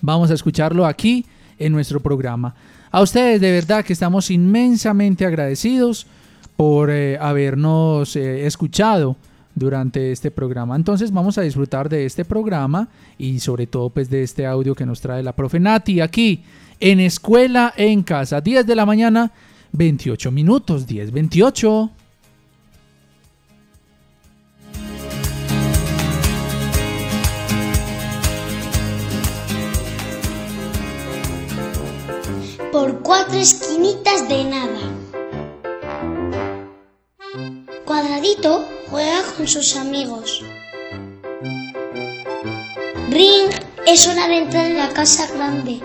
[0.00, 1.24] Vamos a escucharlo aquí
[1.64, 2.54] en nuestro programa.
[2.90, 6.06] A ustedes de verdad que estamos inmensamente agradecidos
[6.56, 9.16] por eh, habernos eh, escuchado
[9.54, 10.76] durante este programa.
[10.76, 12.88] Entonces vamos a disfrutar de este programa
[13.18, 16.42] y sobre todo pues de este audio que nos trae la profe Nati aquí
[16.80, 18.40] en Escuela en Casa.
[18.40, 19.32] 10 de la mañana,
[19.72, 21.90] 28 minutos, 10, 28.
[32.82, 34.80] Por cuatro esquinitas de nada.
[37.84, 40.42] Cuadradito juega con sus amigos.
[43.08, 43.50] Bring,
[43.86, 45.80] es hora de entrar en la casa grande.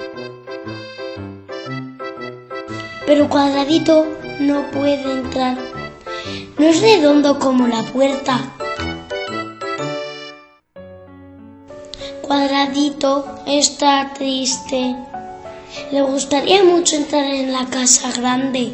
[3.05, 4.07] Pero Cuadradito
[4.39, 5.55] no puede entrar.
[6.57, 8.39] No es redondo como la puerta.
[12.23, 14.95] Cuadradito está triste.
[15.91, 18.73] Le gustaría mucho entrar en la casa grande.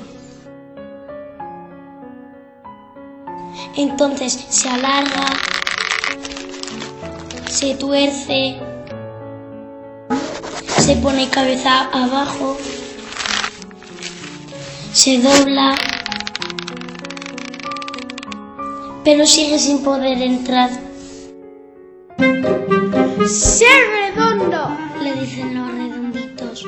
[3.76, 5.26] Entonces se alarga,
[7.48, 8.60] se tuerce,
[10.78, 12.58] se pone cabeza abajo,
[14.92, 15.76] se dobla,
[19.04, 20.70] pero sigue sin poder entrar.
[23.28, 24.78] ¡Ser redondo!
[25.02, 26.68] Le dicen los redonditos.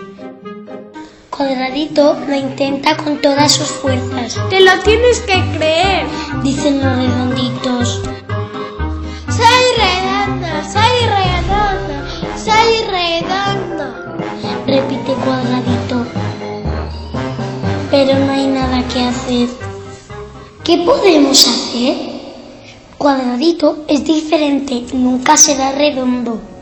[1.38, 4.40] Cuadradito lo intenta con todas sus fuerzas.
[4.50, 6.06] Te lo tienes que creer.
[6.44, 8.02] Dicen los redonditos.
[9.28, 11.96] Soy redondo, soy redondo,
[12.38, 13.86] soy redondo.
[14.66, 16.06] Repite cuadradito.
[17.92, 19.50] Pero no hay nada que hacer.
[20.64, 21.98] ¿Qué podemos hacer?
[22.98, 26.55] Cuadradito es diferente, nunca será redondo.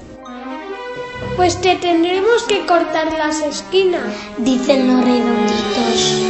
[1.36, 4.04] Pues te tendremos que cortar las esquinas.
[4.38, 6.22] Dicen los redonditos.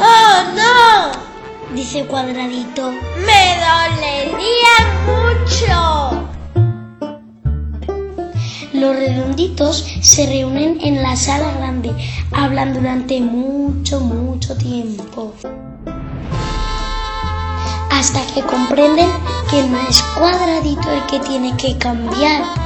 [0.00, 1.74] ¡Oh, no!
[1.74, 2.90] Dice cuadradito.
[3.26, 4.76] ¡Me dolería
[5.06, 6.26] mucho!
[8.72, 11.92] Los redonditos se reúnen en la sala grande,
[12.32, 15.34] hablan durante mucho, mucho tiempo.
[17.90, 19.10] Hasta que comprenden
[19.50, 22.59] que no es cuadradito el que tiene que cambiar.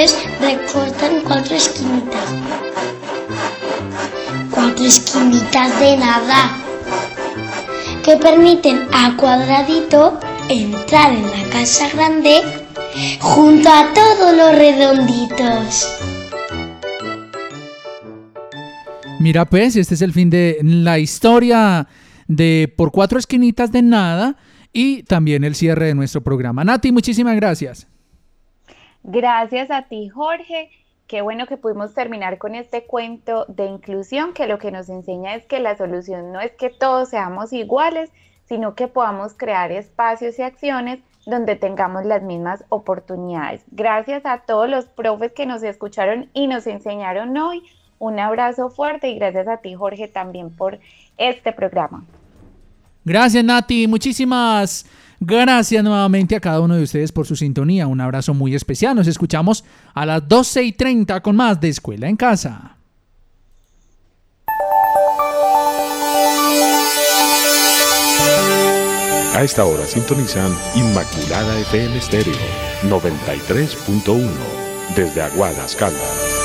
[0.00, 2.24] Recortan cuatro esquinitas.
[4.50, 6.56] Cuatro esquinitas de nada
[8.02, 12.40] que permiten a Cuadradito entrar en la casa grande
[13.20, 15.86] junto a todos los redonditos.
[19.18, 21.86] Mira pues, este es el fin de la historia
[22.26, 24.38] de Por Cuatro Esquinitas de Nada
[24.72, 26.64] y también el cierre de nuestro programa.
[26.64, 27.86] Nati, muchísimas gracias.
[29.02, 30.70] Gracias a ti, Jorge.
[31.06, 35.34] Qué bueno que pudimos terminar con este cuento de inclusión que lo que nos enseña
[35.34, 38.10] es que la solución no es que todos seamos iguales,
[38.44, 43.62] sino que podamos crear espacios y acciones donde tengamos las mismas oportunidades.
[43.70, 47.62] Gracias a todos los profes que nos escucharon y nos enseñaron hoy.
[47.98, 50.78] Un abrazo fuerte y gracias a ti, Jorge, también por
[51.18, 52.04] este programa.
[53.04, 53.86] Gracias, Nati.
[53.86, 54.86] Muchísimas
[55.20, 57.86] gracias nuevamente a cada uno de ustedes por su sintonía.
[57.86, 58.96] Un abrazo muy especial.
[58.96, 59.64] Nos escuchamos
[59.94, 62.76] a las 12 y 30 con más de Escuela en Casa.
[69.34, 72.34] A esta hora sintonizan Inmaculada FM Stereo
[72.82, 74.28] 93.1
[74.94, 76.39] desde Aguadas, Caldas.